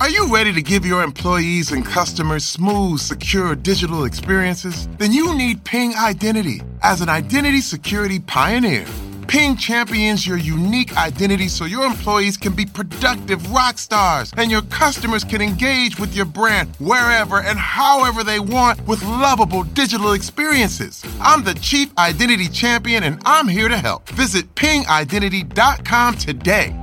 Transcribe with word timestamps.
Are 0.00 0.08
you 0.08 0.34
ready 0.34 0.50
to 0.54 0.62
give 0.62 0.86
your 0.86 1.02
employees 1.02 1.72
and 1.72 1.84
customers 1.84 2.42
smooth, 2.42 3.00
secure 3.00 3.54
digital 3.54 4.04
experiences? 4.06 4.88
Then 4.96 5.12
you 5.12 5.36
need 5.36 5.62
Ping 5.64 5.94
Identity. 5.94 6.62
As 6.82 7.02
an 7.02 7.10
identity 7.10 7.60
security 7.60 8.18
pioneer, 8.18 8.86
Ping 9.28 9.56
champions 9.56 10.26
your 10.26 10.38
unique 10.38 10.96
identity 10.96 11.48
so 11.48 11.66
your 11.66 11.84
employees 11.84 12.38
can 12.38 12.54
be 12.54 12.64
productive 12.64 13.52
rock 13.52 13.76
stars 13.76 14.32
and 14.38 14.50
your 14.50 14.62
customers 14.62 15.22
can 15.22 15.42
engage 15.42 15.98
with 15.98 16.16
your 16.16 16.24
brand 16.24 16.74
wherever 16.76 17.42
and 17.42 17.58
however 17.58 18.24
they 18.24 18.40
want 18.40 18.80
with 18.88 19.02
lovable 19.04 19.64
digital 19.64 20.14
experiences. 20.14 21.04
I'm 21.20 21.44
the 21.44 21.52
Chief 21.54 21.92
Identity 21.98 22.48
Champion 22.48 23.04
and 23.04 23.20
I'm 23.26 23.48
here 23.48 23.68
to 23.68 23.76
help. 23.76 24.08
Visit 24.08 24.54
pingidentity.com 24.54 26.14
today. 26.16 26.79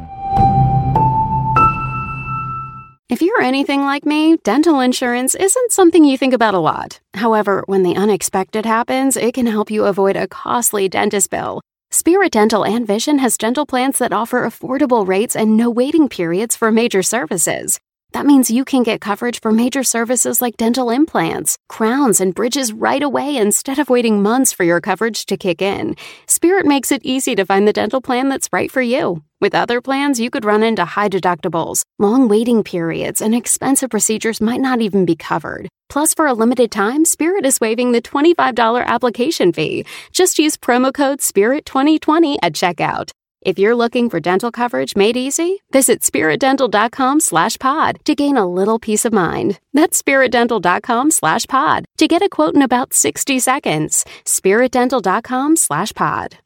If 3.09 3.21
you're 3.21 3.41
anything 3.41 3.83
like 3.83 4.05
me, 4.05 4.35
dental 4.43 4.81
insurance 4.81 5.33
isn't 5.33 5.71
something 5.71 6.03
you 6.03 6.17
think 6.17 6.33
about 6.33 6.53
a 6.53 6.59
lot. 6.59 6.99
However, 7.13 7.63
when 7.65 7.83
the 7.83 7.95
unexpected 7.95 8.65
happens, 8.65 9.15
it 9.15 9.33
can 9.33 9.45
help 9.45 9.71
you 9.71 9.85
avoid 9.85 10.17
a 10.17 10.27
costly 10.27 10.89
dentist 10.89 11.29
bill. 11.29 11.61
Spirit 11.89 12.33
Dental 12.33 12.65
and 12.65 12.85
Vision 12.85 13.19
has 13.19 13.37
dental 13.37 13.65
plans 13.65 13.97
that 13.99 14.11
offer 14.11 14.41
affordable 14.41 15.07
rates 15.07 15.37
and 15.37 15.55
no 15.55 15.69
waiting 15.69 16.09
periods 16.09 16.57
for 16.57 16.69
major 16.69 17.01
services. 17.01 17.79
That 18.17 18.25
means 18.25 18.49
you 18.49 18.65
can 18.65 18.81
get 18.81 18.99
coverage 18.99 19.41
for 19.41 19.51
major 19.51 19.83
services 19.83 20.41
like 20.41 20.57
dental 20.57 20.89
implants, 20.89 21.55
crowns, 21.69 22.19
and 22.19 22.33
bridges 22.33 22.73
right 22.73 23.03
away 23.03 23.37
instead 23.37 23.77
of 23.77 23.91
waiting 23.91 24.23
months 24.23 24.51
for 24.51 24.63
your 24.63 24.81
coverage 24.81 25.27
to 25.27 25.37
kick 25.37 25.61
in. 25.61 25.95
Spirit 26.25 26.65
makes 26.65 26.91
it 26.91 27.05
easy 27.05 27.35
to 27.35 27.45
find 27.45 27.67
the 27.67 27.73
dental 27.73 28.01
plan 28.01 28.27
that's 28.27 28.49
right 28.51 28.71
for 28.71 28.81
you. 28.81 29.21
With 29.39 29.53
other 29.53 29.81
plans, 29.81 30.19
you 30.19 30.31
could 30.31 30.45
run 30.45 30.63
into 30.63 30.83
high 30.83 31.09
deductibles, 31.09 31.83
long 31.99 32.27
waiting 32.27 32.63
periods, 32.63 33.21
and 33.21 33.35
expensive 33.35 33.91
procedures 33.91 34.41
might 34.41 34.61
not 34.61 34.81
even 34.81 35.05
be 35.05 35.15
covered. 35.15 35.69
Plus, 35.87 36.15
for 36.15 36.25
a 36.25 36.33
limited 36.33 36.71
time, 36.71 37.05
Spirit 37.05 37.45
is 37.45 37.61
waiving 37.61 37.91
the 37.91 38.01
$25 38.01 38.83
application 38.83 39.53
fee. 39.53 39.85
Just 40.11 40.39
use 40.39 40.57
promo 40.57 40.91
code 40.91 41.19
SPIRIT2020 41.19 42.37
at 42.41 42.53
checkout. 42.53 43.11
If 43.47 43.57
you're 43.57 43.77
looking 43.77 44.09
for 44.09 44.19
dental 44.19 44.51
coverage 44.51 44.97
made 44.97 45.15
easy, 45.15 45.63
visit 45.71 46.01
spiritdental.com 46.01 47.21
slash 47.21 47.55
pod 47.57 47.99
to 48.03 48.13
gain 48.13 48.35
a 48.35 48.45
little 48.45 48.77
peace 48.77 49.05
of 49.05 49.13
mind. 49.13 49.61
That's 49.73 50.01
spiritdental.com 50.01 51.11
slash 51.11 51.45
pod 51.45 51.85
to 51.97 52.09
get 52.09 52.21
a 52.21 52.27
quote 52.27 52.55
in 52.55 52.61
about 52.61 52.93
60 52.93 53.39
seconds. 53.39 54.03
spiritdental.com 54.25 55.55
slash 55.55 55.93
pod. 55.93 56.39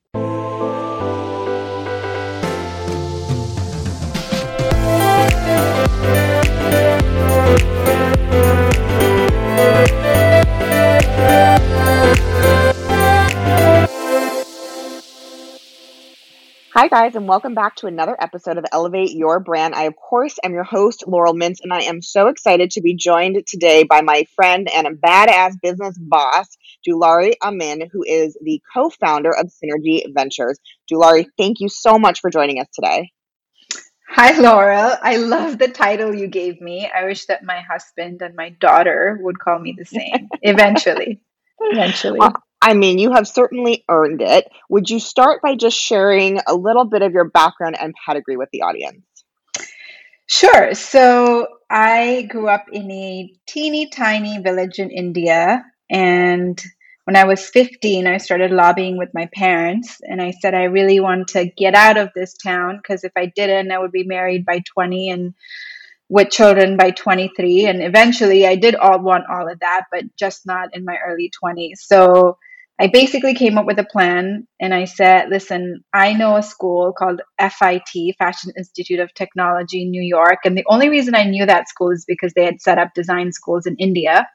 Hi, 16.73 16.87
guys, 16.87 17.17
and 17.17 17.27
welcome 17.27 17.53
back 17.53 17.75
to 17.77 17.87
another 17.87 18.15
episode 18.17 18.57
of 18.57 18.63
Elevate 18.71 19.11
Your 19.11 19.41
Brand. 19.41 19.75
I, 19.75 19.83
of 19.83 19.95
course, 19.97 20.37
am 20.41 20.53
your 20.53 20.63
host, 20.63 21.03
Laurel 21.05 21.33
Mintz, 21.33 21.57
and 21.61 21.73
I 21.73 21.81
am 21.81 22.01
so 22.01 22.27
excited 22.27 22.71
to 22.71 22.81
be 22.81 22.95
joined 22.95 23.45
today 23.45 23.83
by 23.83 23.99
my 23.99 24.23
friend 24.37 24.69
and 24.73 24.87
a 24.87 24.91
badass 24.91 25.59
business 25.61 25.97
boss, 25.99 26.47
Dulari 26.87 27.33
Amin, 27.43 27.89
who 27.91 28.05
is 28.07 28.37
the 28.41 28.61
co 28.73 28.89
founder 28.89 29.31
of 29.31 29.47
Synergy 29.47 30.05
Ventures. 30.13 30.59
Dulari, 30.89 31.25
thank 31.37 31.59
you 31.59 31.67
so 31.67 31.99
much 31.99 32.21
for 32.21 32.29
joining 32.29 32.61
us 32.61 32.67
today. 32.73 33.11
Hi, 34.07 34.39
Laurel. 34.39 34.95
I 35.01 35.17
love 35.17 35.57
the 35.57 35.67
title 35.67 36.15
you 36.15 36.27
gave 36.27 36.61
me. 36.61 36.89
I 36.89 37.03
wish 37.03 37.25
that 37.25 37.43
my 37.43 37.59
husband 37.59 38.21
and 38.21 38.33
my 38.33 38.51
daughter 38.61 39.19
would 39.21 39.39
call 39.39 39.59
me 39.59 39.75
the 39.77 39.83
same 39.83 40.29
eventually. 40.41 41.19
Eventually. 41.59 42.19
Well, 42.19 42.41
I 42.61 42.73
mean, 42.73 42.99
you 42.99 43.11
have 43.11 43.27
certainly 43.27 43.83
earned 43.89 44.21
it. 44.21 44.47
Would 44.69 44.89
you 44.89 44.99
start 44.99 45.41
by 45.41 45.55
just 45.55 45.77
sharing 45.77 46.39
a 46.47 46.53
little 46.53 46.85
bit 46.85 47.01
of 47.01 47.11
your 47.11 47.25
background 47.25 47.75
and 47.79 47.93
pedigree 48.05 48.37
with 48.37 48.49
the 48.51 48.61
audience? 48.61 49.03
Sure. 50.27 50.73
So 50.73 51.47
I 51.69 52.27
grew 52.29 52.47
up 52.47 52.65
in 52.71 52.89
a 52.91 53.33
teeny 53.47 53.89
tiny 53.89 54.37
village 54.41 54.79
in 54.79 54.91
India. 54.91 55.65
And 55.89 56.61
when 57.05 57.15
I 57.15 57.25
was 57.25 57.49
15, 57.49 58.07
I 58.07 58.17
started 58.17 58.51
lobbying 58.51 58.97
with 58.97 59.09
my 59.13 59.27
parents. 59.33 59.99
And 60.03 60.21
I 60.21 60.31
said, 60.31 60.53
I 60.53 60.65
really 60.65 60.99
want 60.99 61.29
to 61.29 61.45
get 61.57 61.73
out 61.73 61.97
of 61.97 62.11
this 62.15 62.35
town 62.35 62.77
because 62.77 63.03
if 63.03 63.11
I 63.15 63.25
didn't, 63.35 63.71
I 63.71 63.79
would 63.79 63.91
be 63.91 64.03
married 64.03 64.45
by 64.45 64.61
20 64.73 65.09
and 65.09 65.33
with 66.09 66.29
children 66.29 66.77
by 66.77 66.91
23. 66.91 67.65
And 67.65 67.83
eventually 67.83 68.45
I 68.45 68.55
did 68.55 68.75
all 68.75 68.99
want 68.99 69.25
all 69.29 69.51
of 69.51 69.59
that, 69.61 69.85
but 69.91 70.03
just 70.15 70.45
not 70.45 70.75
in 70.75 70.85
my 70.85 70.97
early 71.05 71.31
20s. 71.43 71.77
So 71.77 72.37
I 72.81 72.87
basically 72.87 73.35
came 73.35 73.59
up 73.59 73.67
with 73.67 73.77
a 73.77 73.83
plan 73.83 74.47
and 74.59 74.73
I 74.73 74.85
said, 74.85 75.29
listen, 75.29 75.83
I 75.93 76.13
know 76.13 76.37
a 76.37 76.41
school 76.41 76.93
called 76.97 77.21
FIT, 77.39 78.15
Fashion 78.17 78.51
Institute 78.57 78.99
of 78.99 79.13
Technology 79.13 79.83
in 79.83 79.91
New 79.91 80.01
York. 80.01 80.39
And 80.45 80.57
the 80.57 80.65
only 80.67 80.89
reason 80.89 81.13
I 81.13 81.25
knew 81.25 81.45
that 81.45 81.69
school 81.69 81.91
is 81.91 82.05
because 82.07 82.33
they 82.33 82.43
had 82.43 82.59
set 82.59 82.79
up 82.79 82.95
design 82.95 83.33
schools 83.33 83.67
in 83.67 83.75
India. 83.77 84.27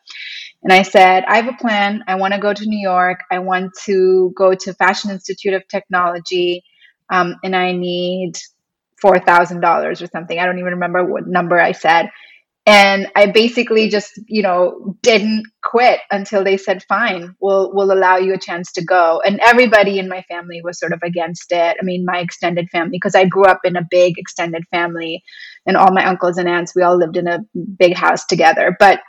And 0.62 0.72
I 0.72 0.82
said, 0.82 1.24
I 1.26 1.38
have 1.38 1.48
a 1.48 1.58
plan. 1.60 2.04
I 2.06 2.14
want 2.14 2.34
to 2.34 2.40
go 2.40 2.54
to 2.54 2.66
New 2.66 2.78
York. 2.80 3.18
I 3.32 3.40
want 3.40 3.72
to 3.86 4.32
go 4.36 4.54
to 4.54 4.74
Fashion 4.74 5.10
Institute 5.10 5.54
of 5.54 5.66
Technology. 5.66 6.62
Um, 7.10 7.34
and 7.42 7.56
I 7.56 7.72
need 7.72 8.34
$4,000 9.04 10.02
or 10.02 10.06
something. 10.06 10.38
I 10.38 10.46
don't 10.46 10.60
even 10.60 10.74
remember 10.74 11.04
what 11.04 11.26
number 11.26 11.60
I 11.60 11.72
said 11.72 12.10
and 12.66 13.06
i 13.14 13.26
basically 13.26 13.88
just 13.88 14.20
you 14.26 14.42
know 14.42 14.96
didn't 15.02 15.44
quit 15.62 16.00
until 16.10 16.44
they 16.44 16.56
said 16.56 16.82
fine 16.88 17.34
we'll 17.40 17.72
we'll 17.74 17.92
allow 17.92 18.16
you 18.16 18.34
a 18.34 18.38
chance 18.38 18.72
to 18.72 18.84
go 18.84 19.20
and 19.24 19.40
everybody 19.40 19.98
in 19.98 20.08
my 20.08 20.22
family 20.22 20.60
was 20.62 20.78
sort 20.78 20.92
of 20.92 21.00
against 21.02 21.52
it 21.52 21.76
i 21.80 21.84
mean 21.84 22.04
my 22.04 22.18
extended 22.18 22.68
family 22.70 22.98
because 22.98 23.14
i 23.14 23.24
grew 23.24 23.44
up 23.44 23.60
in 23.64 23.76
a 23.76 23.86
big 23.90 24.18
extended 24.18 24.64
family 24.70 25.22
and 25.66 25.76
all 25.76 25.92
my 25.92 26.04
uncles 26.04 26.38
and 26.38 26.48
aunts 26.48 26.74
we 26.74 26.82
all 26.82 26.96
lived 26.96 27.16
in 27.16 27.28
a 27.28 27.38
big 27.78 27.94
house 27.94 28.24
together 28.26 28.76
but 28.78 29.00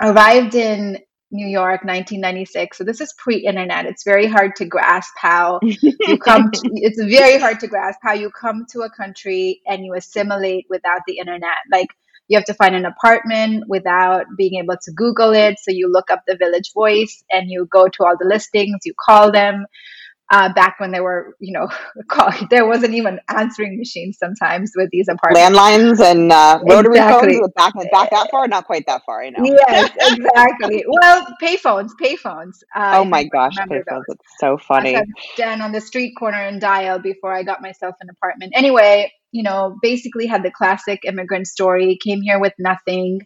arrived 0.00 0.54
in 0.54 0.98
New 1.32 1.46
York, 1.48 1.82
1996. 1.82 2.78
So 2.78 2.84
this 2.84 3.00
is 3.00 3.12
pre-internet. 3.18 3.86
It's 3.86 4.04
very 4.04 4.26
hard 4.26 4.54
to 4.56 4.64
grasp 4.64 5.12
how 5.18 5.58
you 5.62 6.18
come. 6.24 6.50
To, 6.52 6.70
it's 6.74 7.02
very 7.02 7.38
hard 7.38 7.58
to 7.60 7.66
grasp 7.66 7.98
how 8.02 8.12
you 8.12 8.30
come 8.30 8.64
to 8.70 8.82
a 8.82 8.90
country 8.90 9.60
and 9.66 9.84
you 9.84 9.94
assimilate 9.94 10.66
without 10.70 11.00
the 11.06 11.18
internet. 11.18 11.56
Like 11.70 11.88
you 12.28 12.36
have 12.36 12.44
to 12.46 12.54
find 12.54 12.74
an 12.74 12.84
apartment 12.84 13.64
without 13.68 14.26
being 14.36 14.62
able 14.62 14.76
to 14.82 14.92
Google 14.92 15.32
it. 15.32 15.58
So 15.60 15.70
you 15.70 15.90
look 15.90 16.10
up 16.10 16.22
the 16.26 16.36
Village 16.36 16.72
Voice 16.74 17.24
and 17.30 17.50
you 17.50 17.68
go 17.70 17.86
to 17.86 18.04
all 18.04 18.16
the 18.18 18.26
listings, 18.26 18.80
you 18.84 18.94
call 19.04 19.30
them. 19.30 19.66
Uh, 20.28 20.52
back 20.54 20.74
when 20.80 20.90
there 20.90 21.04
were, 21.04 21.36
you 21.38 21.52
know, 21.52 21.68
call, 22.08 22.32
there 22.50 22.66
wasn't 22.66 22.92
even 22.92 23.20
answering 23.28 23.78
machines 23.78 24.18
sometimes 24.18 24.72
with 24.74 24.90
these 24.90 25.06
apartments. 25.06 25.56
Landlines 25.56 26.00
and 26.00 26.32
uh, 26.32 26.58
rotary 26.68 26.98
exactly. 26.98 27.34
phones. 27.34 27.52
Back, 27.54 27.74
back 27.92 28.10
that 28.10 28.28
far? 28.32 28.48
Not 28.48 28.66
quite 28.66 28.84
that 28.88 29.02
far, 29.06 29.22
I 29.22 29.30
know. 29.30 29.44
Yes, 29.44 29.92
exactly. 30.00 30.84
well, 31.00 31.28
payphones, 31.40 31.90
payphones. 32.02 32.56
Uh, 32.74 32.94
oh 32.96 33.04
my 33.04 33.22
gosh, 33.22 33.54
payphones. 33.56 34.02
It's 34.08 34.24
so 34.40 34.58
funny. 34.58 34.98
Down 35.36 35.62
on 35.62 35.70
the 35.70 35.80
street 35.80 36.14
corner 36.18 36.38
and 36.38 36.60
dial 36.60 36.98
before 36.98 37.32
I 37.32 37.44
got 37.44 37.62
myself 37.62 37.94
an 38.00 38.08
apartment. 38.10 38.52
Anyway, 38.56 39.12
you 39.36 39.42
know, 39.42 39.76
basically 39.82 40.26
had 40.26 40.42
the 40.42 40.50
classic 40.50 41.00
immigrant 41.04 41.46
story, 41.46 41.98
came 42.02 42.22
here 42.22 42.40
with 42.40 42.54
nothing, 42.58 43.20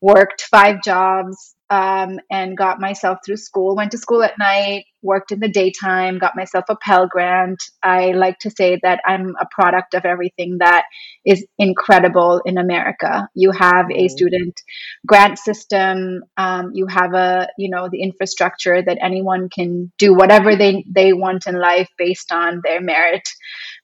worked 0.00 0.42
five 0.50 0.82
jobs, 0.82 1.54
um, 1.72 2.18
and 2.30 2.54
got 2.54 2.80
myself 2.80 3.18
through 3.24 3.38
school. 3.38 3.74
Went 3.74 3.92
to 3.92 3.98
school 3.98 4.22
at 4.22 4.38
night, 4.38 4.84
worked 5.00 5.32
in 5.32 5.40
the 5.40 5.48
daytime, 5.48 6.18
got 6.18 6.36
myself 6.36 6.64
a 6.68 6.76
Pell 6.76 7.06
Grant. 7.06 7.62
I 7.82 8.10
like 8.10 8.38
to 8.40 8.50
say 8.50 8.78
that 8.82 9.00
I'm 9.06 9.34
a 9.40 9.46
product 9.50 9.94
of 9.94 10.04
everything 10.04 10.58
that 10.58 10.84
is 11.24 11.46
incredible 11.58 12.42
in 12.44 12.58
America. 12.58 13.26
You 13.34 13.52
have 13.52 13.86
a 13.90 14.08
student 14.08 14.60
grant 15.06 15.38
system. 15.38 16.24
Um, 16.36 16.72
you 16.74 16.86
have 16.88 17.14
a, 17.14 17.48
you 17.56 17.70
know, 17.70 17.88
the 17.90 18.02
infrastructure 18.02 18.82
that 18.82 18.98
anyone 19.00 19.48
can 19.48 19.90
do 19.96 20.12
whatever 20.12 20.56
they 20.56 20.84
they 20.94 21.14
want 21.14 21.46
in 21.46 21.58
life 21.58 21.88
based 21.96 22.32
on 22.32 22.60
their 22.62 22.82
merit. 22.82 23.26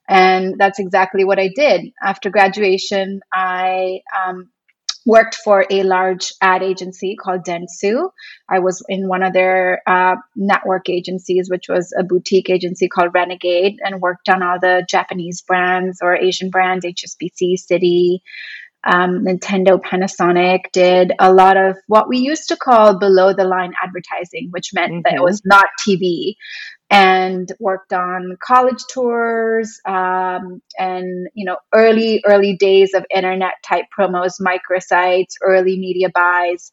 And 0.09 0.55
that's 0.59 0.79
exactly 0.79 1.25
what 1.25 1.39
I 1.39 1.51
did. 1.55 1.93
After 2.03 2.31
graduation, 2.31 3.21
I 3.33 4.01
um, 4.17 4.51
worked 5.05 5.37
for 5.37 5.67
a 5.71 5.83
large 5.83 6.33
ad 6.41 6.63
agency 6.63 7.17
called 7.17 7.45
Dentsu. 7.45 8.11
I 8.49 8.59
was 8.59 8.85
in 8.89 9.09
one 9.09 9.23
of 9.23 9.33
their 9.33 9.83
uh, 9.87 10.17
network 10.35 10.89
agencies, 10.89 11.49
which 11.51 11.69
was 11.69 11.95
a 11.99 12.05
boutique 12.05 12.51
agency 12.51 12.89
called 12.89 13.15
Renegade, 13.15 13.79
and 13.83 14.01
worked 14.01 14.29
on 14.29 14.43
all 14.43 14.59
the 14.61 14.85
Japanese 14.89 15.43
brands 15.43 16.01
or 16.03 16.17
Asian 16.17 16.51
brands, 16.51 16.85
HSBC, 16.85 17.55
Citi, 17.71 18.21
um, 18.85 19.25
Nintendo, 19.25 19.81
Panasonic 19.81 20.71
did 20.73 21.13
a 21.19 21.33
lot 21.33 21.57
of 21.57 21.77
what 21.87 22.09
we 22.09 22.19
used 22.19 22.49
to 22.49 22.57
call 22.57 22.99
below 22.99 23.33
the 23.33 23.45
line 23.45 23.73
advertising, 23.83 24.49
which 24.51 24.73
meant 24.73 24.93
mm-hmm. 24.93 25.01
that 25.05 25.15
it 25.15 25.17
mm-hmm. 25.17 25.25
was 25.25 25.43
not 25.45 25.67
TV, 25.87 26.37
and 26.91 27.53
worked 27.61 27.93
on 27.93 28.37
college 28.43 28.83
tours 28.91 29.79
um, 29.87 30.63
and 30.79 31.29
you 31.35 31.45
know 31.45 31.57
early 31.75 32.23
early 32.27 32.57
days 32.57 32.95
of 32.95 33.05
internet 33.15 33.55
type 33.65 33.85
promos, 33.99 34.41
microsites, 34.41 35.35
early 35.43 35.79
media 35.79 36.09
buys. 36.15 36.73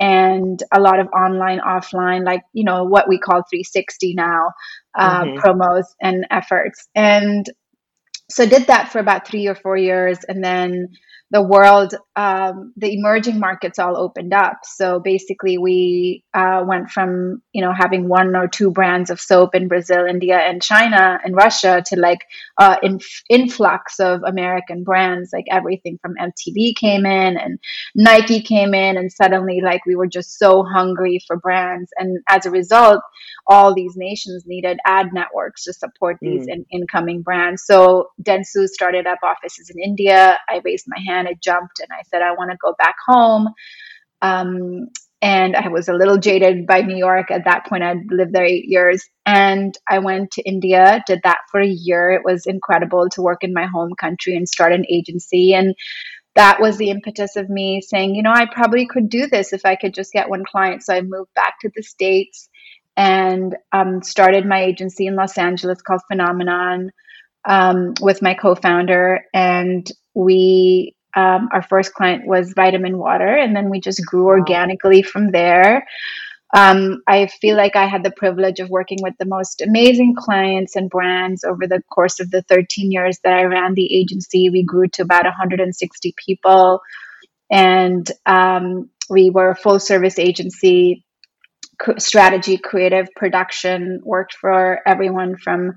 And 0.00 0.60
a 0.72 0.80
lot 0.80 0.98
of 0.98 1.06
online, 1.08 1.60
offline, 1.60 2.24
like 2.26 2.42
you 2.52 2.64
know 2.64 2.84
what 2.84 3.08
we 3.08 3.18
call 3.18 3.44
360 3.48 4.14
now, 4.14 4.52
uh, 4.98 5.22
mm-hmm. 5.22 5.38
promos 5.38 5.84
and 6.02 6.26
efforts. 6.30 6.88
And 6.96 7.46
so 8.28 8.44
did 8.44 8.66
that 8.66 8.90
for 8.90 8.98
about 8.98 9.26
three 9.26 9.46
or 9.46 9.54
four 9.54 9.76
years, 9.76 10.18
and 10.26 10.42
then 10.42 10.88
the 11.34 11.42
world, 11.42 11.96
um, 12.14 12.72
the 12.76 12.94
emerging 12.94 13.40
markets 13.40 13.80
all 13.80 13.96
opened 13.96 14.32
up. 14.32 14.60
So 14.62 15.00
basically, 15.00 15.58
we 15.58 16.22
uh, 16.32 16.62
went 16.64 16.90
from 16.90 17.42
you 17.52 17.60
know 17.60 17.72
having 17.72 18.08
one 18.08 18.36
or 18.36 18.46
two 18.46 18.70
brands 18.70 19.10
of 19.10 19.20
soap 19.20 19.56
in 19.56 19.66
Brazil, 19.66 20.06
India, 20.06 20.38
and 20.38 20.62
China 20.62 21.18
and 21.24 21.34
Russia 21.34 21.82
to 21.88 21.98
like 21.98 22.20
uh, 22.58 22.76
inf- 22.84 23.22
influx 23.28 23.98
of 23.98 24.22
American 24.24 24.84
brands. 24.84 25.30
Like 25.32 25.46
everything 25.50 25.98
from 26.00 26.14
MTV 26.14 26.76
came 26.76 27.04
in 27.04 27.36
and 27.36 27.58
Nike 27.96 28.40
came 28.40 28.72
in, 28.72 28.96
and 28.96 29.10
suddenly 29.10 29.60
like 29.60 29.84
we 29.86 29.96
were 29.96 30.06
just 30.06 30.38
so 30.38 30.62
hungry 30.62 31.20
for 31.26 31.36
brands, 31.36 31.90
and 31.98 32.20
as 32.28 32.46
a 32.46 32.50
result, 32.52 33.02
all 33.48 33.74
these 33.74 33.96
nations 33.96 34.44
needed 34.46 34.78
ad 34.86 35.08
networks 35.12 35.64
to 35.64 35.72
support 35.72 36.16
these 36.20 36.46
mm. 36.46 36.52
in- 36.52 36.66
incoming 36.70 37.22
brands. 37.22 37.64
So 37.66 38.10
Dentsu 38.22 38.68
started 38.68 39.08
up 39.08 39.18
offices 39.24 39.68
in 39.74 39.82
India. 39.82 40.38
I 40.48 40.60
raised 40.64 40.86
my 40.86 40.98
hand 41.04 41.23
I 41.26 41.34
jumped 41.42 41.80
and 41.80 41.88
I 41.92 42.02
said, 42.08 42.22
I 42.22 42.32
want 42.32 42.50
to 42.50 42.56
go 42.62 42.74
back 42.78 42.96
home. 43.06 43.48
Um, 44.22 44.88
and 45.24 45.56
I 45.56 45.68
was 45.68 45.88
a 45.88 45.94
little 45.94 46.18
jaded 46.18 46.66
by 46.66 46.82
New 46.82 46.98
York 46.98 47.30
at 47.30 47.44
that 47.46 47.64
point. 47.66 47.82
I'd 47.82 48.10
lived 48.10 48.34
there 48.34 48.44
eight 48.44 48.66
years. 48.66 49.08
And 49.24 49.74
I 49.88 50.00
went 50.00 50.32
to 50.32 50.42
India, 50.42 51.02
did 51.06 51.20
that 51.24 51.38
for 51.50 51.60
a 51.60 51.66
year. 51.66 52.10
It 52.10 52.22
was 52.24 52.44
incredible 52.44 53.08
to 53.10 53.22
work 53.22 53.42
in 53.42 53.54
my 53.54 53.64
home 53.64 53.94
country 53.98 54.36
and 54.36 54.46
start 54.46 54.72
an 54.72 54.84
agency. 54.86 55.54
And 55.54 55.74
that 56.34 56.60
was 56.60 56.76
the 56.76 56.90
impetus 56.90 57.36
of 57.36 57.48
me 57.48 57.80
saying, 57.80 58.14
you 58.14 58.22
know, 58.22 58.32
I 58.34 58.46
probably 58.52 58.86
could 58.86 59.08
do 59.08 59.26
this 59.26 59.54
if 59.54 59.64
I 59.64 59.76
could 59.76 59.94
just 59.94 60.12
get 60.12 60.28
one 60.28 60.44
client. 60.44 60.82
So 60.82 60.94
I 60.94 61.00
moved 61.00 61.32
back 61.34 61.54
to 61.60 61.70
the 61.74 61.82
States 61.82 62.50
and 62.96 63.56
um, 63.72 64.02
started 64.02 64.44
my 64.44 64.62
agency 64.64 65.06
in 65.06 65.16
Los 65.16 65.38
Angeles 65.38 65.80
called 65.80 66.02
Phenomenon 66.08 66.90
um, 67.46 67.94
with 68.00 68.20
my 68.20 68.34
co 68.34 68.54
founder. 68.54 69.24
And 69.32 69.90
we 70.12 70.96
um, 71.16 71.48
our 71.52 71.62
first 71.62 71.94
client 71.94 72.26
was 72.26 72.52
Vitamin 72.54 72.98
Water, 72.98 73.26
and 73.26 73.54
then 73.54 73.70
we 73.70 73.80
just 73.80 74.04
grew 74.04 74.26
organically 74.26 75.02
from 75.02 75.30
there. 75.30 75.86
Um, 76.54 77.02
I 77.08 77.26
feel 77.26 77.56
like 77.56 77.74
I 77.74 77.86
had 77.86 78.04
the 78.04 78.12
privilege 78.12 78.60
of 78.60 78.70
working 78.70 78.98
with 79.02 79.14
the 79.18 79.26
most 79.26 79.60
amazing 79.60 80.14
clients 80.16 80.76
and 80.76 80.88
brands 80.88 81.42
over 81.42 81.66
the 81.66 81.82
course 81.90 82.20
of 82.20 82.30
the 82.30 82.42
13 82.42 82.92
years 82.92 83.18
that 83.24 83.32
I 83.32 83.42
ran 83.42 83.74
the 83.74 83.92
agency. 83.92 84.50
We 84.50 84.62
grew 84.62 84.86
to 84.88 85.02
about 85.02 85.24
160 85.24 86.14
people, 86.16 86.80
and 87.50 88.08
um, 88.26 88.90
we 89.10 89.30
were 89.30 89.50
a 89.50 89.56
full 89.56 89.80
service 89.80 90.18
agency. 90.18 91.04
Strategy, 91.98 92.56
creative, 92.56 93.08
production 93.16 94.00
worked 94.04 94.34
for 94.34 94.80
everyone 94.86 95.36
from 95.36 95.72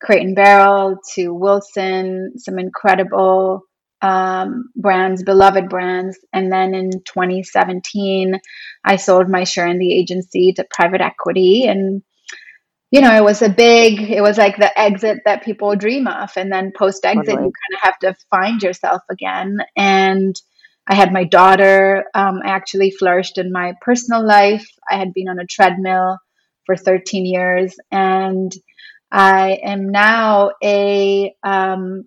Crate 0.00 0.22
and 0.22 0.36
Barrel 0.36 0.98
to 1.14 1.34
Wilson, 1.34 2.32
some 2.36 2.58
incredible 2.58 3.64
um, 4.02 4.70
brands, 4.76 5.22
beloved 5.22 5.68
brands. 5.68 6.18
And 6.32 6.52
then 6.52 6.74
in 6.74 6.90
2017, 6.90 8.40
I 8.84 8.96
sold 8.96 9.28
my 9.28 9.44
share 9.44 9.66
in 9.66 9.78
the 9.78 9.92
agency 9.92 10.52
to 10.54 10.66
private 10.70 11.00
equity. 11.00 11.66
And, 11.66 12.02
you 12.90 13.00
know, 13.00 13.14
it 13.14 13.22
was 13.22 13.42
a 13.42 13.48
big, 13.48 14.00
it 14.10 14.22
was 14.22 14.38
like 14.38 14.56
the 14.56 14.78
exit 14.78 15.18
that 15.24 15.44
people 15.44 15.76
dream 15.76 16.06
of. 16.06 16.30
And 16.36 16.50
then 16.50 16.72
post 16.76 17.04
exit, 17.04 17.28
you 17.28 17.36
kind 17.36 17.74
of 17.74 17.80
have 17.80 17.98
to 18.00 18.16
find 18.30 18.62
yourself 18.62 19.02
again. 19.10 19.58
And 19.76 20.34
I 20.86 20.94
had 20.94 21.12
my 21.12 21.24
daughter. 21.24 22.04
Um, 22.14 22.40
I 22.44 22.50
actually 22.50 22.90
flourished 22.90 23.38
in 23.38 23.52
my 23.52 23.74
personal 23.80 24.26
life. 24.26 24.66
I 24.90 24.96
had 24.96 25.12
been 25.12 25.28
on 25.28 25.38
a 25.38 25.46
treadmill 25.46 26.18
for 26.64 26.76
13 26.76 27.26
years. 27.26 27.76
And 27.92 28.52
I 29.12 29.58
am 29.62 29.90
now 29.90 30.52
a 30.62 31.34
um, 31.42 32.04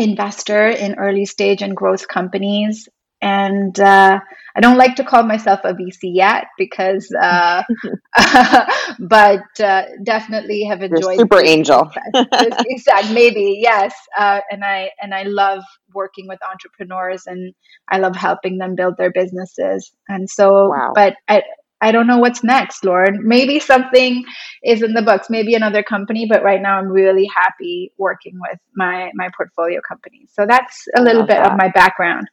investor 0.00 0.68
in 0.68 0.94
early 0.94 1.26
stage 1.26 1.62
and 1.62 1.76
growth 1.76 2.08
companies. 2.08 2.88
And 3.22 3.78
uh, 3.78 4.18
I 4.56 4.60
don't 4.60 4.78
like 4.78 4.96
to 4.96 5.04
call 5.04 5.22
myself 5.24 5.60
a 5.64 5.74
VC 5.74 6.14
yet 6.14 6.46
because, 6.56 7.12
uh, 7.20 7.62
but 8.98 9.60
uh, 9.62 9.82
definitely 10.02 10.64
have 10.64 10.80
enjoyed. 10.80 11.02
You're 11.02 11.18
super 11.18 11.44
angel. 11.44 11.90
exactly, 12.32 13.14
maybe 13.14 13.58
yes. 13.60 13.94
Uh, 14.18 14.40
and 14.50 14.64
I 14.64 14.90
and 15.02 15.14
I 15.14 15.24
love 15.24 15.62
working 15.94 16.28
with 16.28 16.38
entrepreneurs, 16.50 17.24
and 17.26 17.52
I 17.90 17.98
love 17.98 18.16
helping 18.16 18.56
them 18.56 18.74
build 18.74 18.94
their 18.96 19.12
businesses. 19.12 19.92
And 20.08 20.28
so, 20.28 20.70
wow. 20.70 20.92
but 20.94 21.14
I, 21.28 21.42
I 21.80 21.92
don't 21.92 22.06
know 22.06 22.18
what's 22.18 22.44
next, 22.44 22.84
Laurel. 22.84 23.18
Maybe 23.22 23.58
something 23.58 24.24
is 24.62 24.82
in 24.82 24.92
the 24.92 25.02
books, 25.02 25.30
maybe 25.30 25.54
another 25.54 25.82
company, 25.82 26.26
but 26.28 26.42
right 26.42 26.60
now 26.60 26.78
I'm 26.78 26.88
really 26.88 27.26
happy 27.34 27.92
working 27.98 28.38
with 28.40 28.58
my 28.74 29.10
my 29.14 29.28
portfolio 29.36 29.80
companies. 29.86 30.30
So 30.34 30.46
that's 30.46 30.84
a 30.96 31.02
little 31.02 31.22
bit 31.22 31.38
that. 31.38 31.52
of 31.52 31.58
my 31.58 31.68
background. 31.68 32.28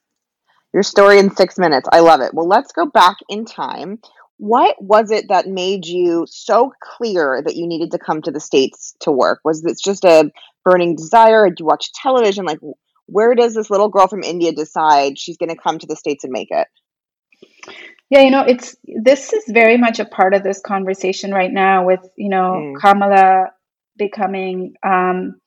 Your 0.73 0.83
story 0.83 1.17
in 1.17 1.33
6 1.33 1.57
minutes. 1.57 1.87
I 1.91 2.01
love 2.01 2.21
it. 2.21 2.33
Well, 2.33 2.47
let's 2.47 2.71
go 2.73 2.85
back 2.85 3.15
in 3.29 3.45
time. 3.45 3.99
What 4.37 4.75
was 4.79 5.09
it 5.11 5.29
that 5.29 5.47
made 5.47 5.87
you 5.87 6.27
so 6.29 6.71
clear 6.83 7.41
that 7.43 7.55
you 7.55 7.65
needed 7.65 7.91
to 7.91 7.97
come 7.97 8.21
to 8.21 8.31
the 8.31 8.39
states 8.39 8.95
to 8.99 9.11
work? 9.11 9.39
Was 9.43 9.63
this 9.63 9.79
just 9.81 10.03
a 10.03 10.29
burning 10.63 10.95
desire? 10.95 11.49
Did 11.49 11.61
you 11.61 11.65
watch 11.65 11.91
television? 11.93 12.45
Like 12.45 12.59
where 13.07 13.33
does 13.33 13.55
this 13.55 13.69
little 13.69 13.89
girl 13.89 14.07
from 14.07 14.21
India 14.21 14.51
decide 14.51 15.17
she's 15.17 15.37
going 15.37 15.49
to 15.49 15.55
come 15.55 15.79
to 15.79 15.87
the 15.87 15.95
states 15.95 16.23
and 16.23 16.31
make 16.31 16.49
it? 16.51 16.67
Yeah, 18.09 18.21
you 18.21 18.31
know, 18.31 18.43
it's 18.43 18.75
this 18.85 19.33
is 19.33 19.43
very 19.49 19.77
much 19.77 19.99
a 19.99 20.05
part 20.05 20.33
of 20.33 20.43
this 20.43 20.61
conversation 20.61 21.33
right 21.33 21.51
now 21.51 21.85
with, 21.85 21.99
you 22.15 22.29
know, 22.29 22.53
mm. 22.53 22.79
Kamala 22.79 23.51
becoming 23.97 24.75
um, 24.83 25.41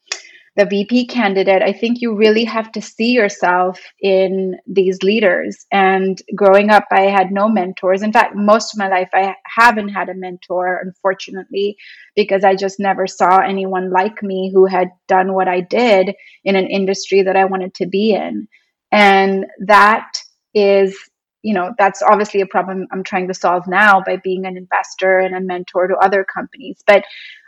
the 0.57 0.67
VP 0.67 1.07
candidate. 1.07 1.63
I 1.63 1.73
think 1.73 2.03
you 2.03 2.15
really 2.15 2.45
have 2.45 2.71
to 2.73 2.83
see 2.83 3.13
yourself 3.13 3.81
in 4.01 4.57
these 4.67 5.03
leaders. 5.03 5.65
And 5.73 6.21
growing 6.35 6.69
up, 6.69 6.85
I 6.93 7.03
had 7.03 7.33
no 7.33 7.49
mentors. 7.49 8.03
In 8.03 8.13
fact, 8.13 8.37
most 8.37 8.75
of 8.75 8.79
my 8.79 8.89
life, 8.89 9.09
I 9.15 9.37
haven't 9.47 9.91
had 9.91 10.11
a 10.11 10.15
mentor, 10.15 10.81
unfortunately, 10.85 11.77
because 12.15 12.45
I 12.45 12.57
just 12.57 12.79
never 12.79 13.07
saw 13.07 13.39
anyone 13.39 13.91
like 13.91 14.23
me 14.23 14.51
who 14.53 14.67
had 14.67 14.89
done 15.09 15.33
what 15.33 15.49
I 15.49 15.61
did 15.61 16.15
in 16.45 16.57
an 16.57 16.67
industry 16.67 17.23
that 17.23 17.37
I 17.37 17.47
wanted 17.47 17.75
to 17.77 17.87
be 17.87 18.13
in. 18.13 18.49
And 18.93 19.47
that 19.61 20.13
is 20.53 20.99
you 21.43 21.55
know 21.55 21.73
that's 21.79 22.03
obviously 22.03 22.41
a 22.41 22.47
problem 22.47 22.87
i'm 22.93 23.03
trying 23.03 23.29
to 23.29 23.35
solve 23.35 23.67
now 23.67 24.03
by 24.05 24.17
being 24.17 24.47
an 24.47 24.57
investor 24.57 25.19
and 25.19 25.35
a 25.35 25.41
mentor 25.41 25.87
to 25.87 25.97
other 25.97 26.25
companies. 26.25 26.83
But 26.87 27.05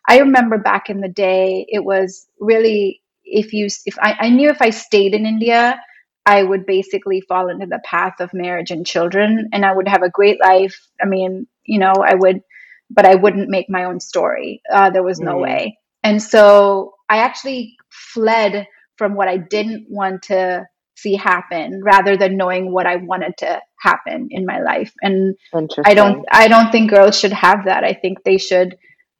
i 0.08 0.18
remember 0.18 0.58
back 0.58 0.90
in 0.90 1.00
the 1.00 1.08
day 1.08 1.66
it 1.68 1.84
was 1.84 2.26
really 2.40 3.02
if 3.24 3.52
you 3.52 3.66
if 3.86 3.98
I, 4.00 4.16
I 4.20 4.28
knew 4.30 4.48
if 4.48 4.62
i 4.62 4.70
stayed 4.70 5.14
in 5.14 5.26
india 5.26 5.80
i 6.26 6.42
would 6.42 6.66
basically 6.66 7.20
fall 7.20 7.48
into 7.48 7.66
the 7.66 7.80
path 7.84 8.14
of 8.20 8.34
marriage 8.34 8.70
and 8.70 8.86
children 8.86 9.48
and 9.52 9.64
i 9.64 9.72
would 9.74 9.88
have 9.88 10.02
a 10.02 10.10
great 10.10 10.40
life. 10.40 10.88
I 11.00 11.06
mean 11.06 11.46
you 11.64 11.78
know 11.78 11.92
i 12.04 12.14
would 12.14 12.42
but 12.90 13.06
i 13.06 13.14
wouldn't 13.14 13.48
make 13.48 13.70
my 13.70 13.84
own 13.84 14.00
story. 14.00 14.62
Uh, 14.70 14.90
there 14.90 15.02
was 15.02 15.20
no 15.20 15.36
mm. 15.36 15.42
way. 15.42 15.78
And 16.02 16.22
so 16.22 16.94
i 17.08 17.18
actually 17.18 17.76
fled 17.90 18.66
from 18.96 19.14
what 19.14 19.28
i 19.28 19.36
didn't 19.36 19.86
want 19.88 20.22
to 20.22 20.66
see 21.02 21.14
happen 21.14 21.82
rather 21.82 22.16
than 22.16 22.36
knowing 22.36 22.72
what 22.72 22.86
I 22.86 22.96
wanted 22.96 23.36
to 23.38 23.60
happen 23.78 24.28
in 24.30 24.46
my 24.46 24.60
life. 24.60 24.92
And 25.02 25.36
I 25.84 25.94
don't 25.94 26.24
I 26.30 26.48
don't 26.48 26.70
think 26.70 26.90
girls 26.90 27.18
should 27.18 27.32
have 27.32 27.64
that. 27.66 27.84
I 27.84 27.92
think 27.92 28.22
they 28.24 28.38
should 28.38 28.76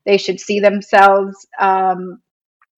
they 0.06 0.18
should 0.18 0.40
see 0.40 0.60
themselves 0.60 1.46
um, 1.60 2.20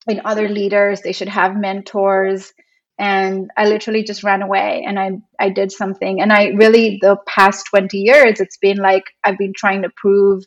in 0.06 0.22
other 0.24 0.48
leaders. 0.48 1.00
They 1.00 1.12
should 1.12 1.28
have 1.28 1.56
mentors. 1.56 2.52
And 2.98 3.50
I 3.56 3.66
literally 3.66 4.04
just 4.04 4.22
ran 4.22 4.42
away 4.42 4.84
and 4.86 4.98
I 4.98 5.10
I 5.38 5.50
did 5.50 5.70
something. 5.70 6.20
And 6.20 6.32
I 6.32 6.48
really 6.48 6.98
the 7.00 7.16
past 7.26 7.66
20 7.66 7.98
years 7.98 8.40
it's 8.40 8.58
been 8.58 8.78
like 8.78 9.04
I've 9.22 9.38
been 9.38 9.54
trying 9.56 9.82
to 9.82 9.90
prove 9.96 10.44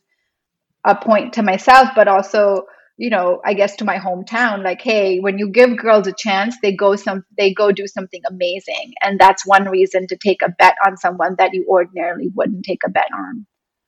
a 0.84 0.96
point 0.96 1.34
to 1.34 1.44
myself, 1.44 1.90
but 1.96 2.08
also 2.08 2.66
you 2.98 3.10
know 3.10 3.42
i 3.46 3.54
guess 3.54 3.76
to 3.76 3.86
my 3.86 3.98
hometown 3.98 4.64
like 4.64 4.82
hey 4.82 5.20
when 5.20 5.38
you 5.38 5.50
give 5.50 5.78
girls 5.78 6.08
a 6.08 6.14
chance 6.14 6.56
they 6.62 6.76
go 6.76 6.96
some 6.96 7.24
they 7.38 7.54
go 7.54 7.72
do 7.72 7.88
something 7.88 8.22
amazing 8.30 8.94
and 9.02 9.20
that's 9.20 9.46
one 9.46 9.70
reason 9.70 10.08
to 10.08 10.18
take 10.18 10.42
a 10.42 10.50
bet 10.50 10.76
on 10.86 10.98
someone 10.98 11.36
that 11.38 11.54
you 11.54 11.66
ordinarily 11.70 12.30
wouldn't 12.34 12.66
take 12.66 12.82
a 12.86 12.90
bet 12.90 13.10
on 13.16 13.46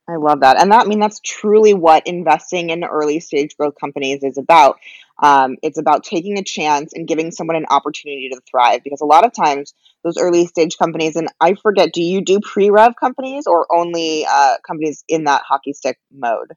I 0.10 0.16
love 0.16 0.40
that. 0.40 0.60
And 0.60 0.72
that, 0.72 0.86
I 0.86 0.90
mean, 0.90 1.00
that's 1.00 1.20
truly 1.20 1.76
what 1.76 2.08
investing 2.08 2.72
in 2.72 2.84
early 2.84 3.20
stage 3.20 3.56
growth 3.56 3.76
companies 3.80 4.24
is 4.24 4.40
about. 4.40 4.80
Um, 5.22 5.58
it's 5.62 5.78
about 5.78 6.04
taking 6.04 6.40
a 6.40 6.44
chance 6.44 6.94
and 6.94 7.08
giving 7.08 7.30
someone 7.30 7.58
an 7.58 7.68
opportunity 7.70 8.30
to 8.30 8.42
thrive 8.50 8.82
because 8.84 9.02
a 9.02 9.06
lot 9.06 9.26
of 9.26 9.34
times 9.34 9.74
those 10.04 10.18
early 10.18 10.48
stage 10.48 10.78
companies, 10.78 11.16
and 11.16 11.28
I 11.40 11.54
forget, 11.54 11.94
do 11.94 12.02
you 12.02 12.22
do 12.22 12.40
pre 12.40 12.72
rev 12.72 12.94
companies 13.00 13.46
or 13.46 13.68
only 13.72 14.26
uh, 14.28 14.56
companies 14.66 15.04
in 15.08 15.26
that 15.26 15.44
hockey 15.48 15.74
stick 15.74 16.00
mode? 16.12 16.54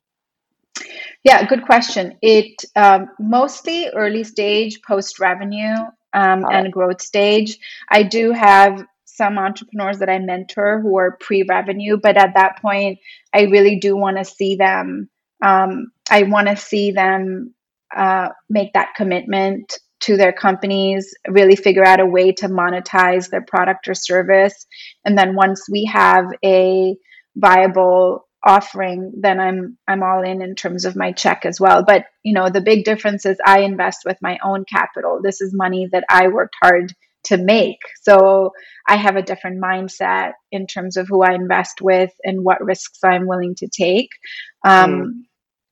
Yeah, 1.24 1.46
good 1.46 1.64
question. 1.64 2.18
It 2.20 2.64
um, 2.74 3.08
mostly 3.20 3.88
early 3.88 4.24
stage, 4.24 4.80
post 4.82 5.20
revenue, 5.20 5.76
um, 6.12 6.44
and 6.50 6.72
growth 6.72 7.00
stage. 7.00 7.58
I 7.88 8.02
do 8.02 8.32
have 8.32 8.84
some 9.04 9.38
entrepreneurs 9.38 9.98
that 9.98 10.08
I 10.08 10.18
mentor 10.18 10.80
who 10.80 10.96
are 10.98 11.16
pre 11.20 11.44
revenue, 11.48 11.96
but 12.02 12.16
at 12.16 12.34
that 12.34 12.60
point, 12.60 12.98
I 13.32 13.42
really 13.42 13.78
do 13.78 13.96
want 13.96 14.16
to 14.18 14.24
see 14.24 14.56
them. 14.56 15.08
Um, 15.44 15.92
I 16.10 16.24
want 16.24 16.48
to 16.48 16.56
see 16.56 16.92
them 16.92 17.54
uh, 17.94 18.28
make 18.48 18.72
that 18.72 18.94
commitment 18.96 19.78
to 20.00 20.16
their 20.16 20.32
companies, 20.32 21.14
really 21.28 21.54
figure 21.54 21.84
out 21.84 22.00
a 22.00 22.06
way 22.06 22.32
to 22.32 22.48
monetize 22.48 23.30
their 23.30 23.42
product 23.42 23.86
or 23.86 23.94
service. 23.94 24.66
And 25.04 25.16
then 25.16 25.36
once 25.36 25.68
we 25.70 25.84
have 25.84 26.26
a 26.44 26.96
viable 27.36 28.26
offering, 28.44 29.12
then 29.20 29.40
I'm 29.40 29.78
I'm 29.87 30.02
all 30.02 30.22
in 30.22 30.42
in 30.42 30.54
terms 30.54 30.84
of 30.84 30.96
my 30.96 31.12
check 31.12 31.44
as 31.44 31.61
well. 31.61 31.84
But 31.84 32.06
you 32.22 32.34
know, 32.34 32.49
the 32.49 32.61
big 32.61 32.84
difference 32.84 33.25
is 33.26 33.38
I 33.44 33.61
invest 33.61 34.00
with 34.04 34.18
my 34.20 34.38
own 34.44 34.64
capital. 34.64 35.20
This 35.22 35.40
is 35.40 35.54
money 35.54 35.88
that 35.92 36.04
I 36.11 36.28
worked 36.28 36.56
hard 36.61 36.92
to 37.25 37.37
make. 37.37 37.78
So 38.02 38.52
I 38.88 38.96
have 38.96 39.16
a 39.16 39.22
different 39.22 39.62
mindset 39.62 40.32
in 40.50 40.66
terms 40.66 40.96
of 40.96 41.06
who 41.08 41.22
I 41.22 41.34
invest 41.34 41.80
with 41.80 42.11
and 42.25 42.42
what 42.42 42.64
risks 42.64 42.99
I'm 43.04 43.28
willing 43.28 43.54
to 43.56 43.68
take. 43.68 44.08
Um, 44.66 44.90
mm. 44.92 45.11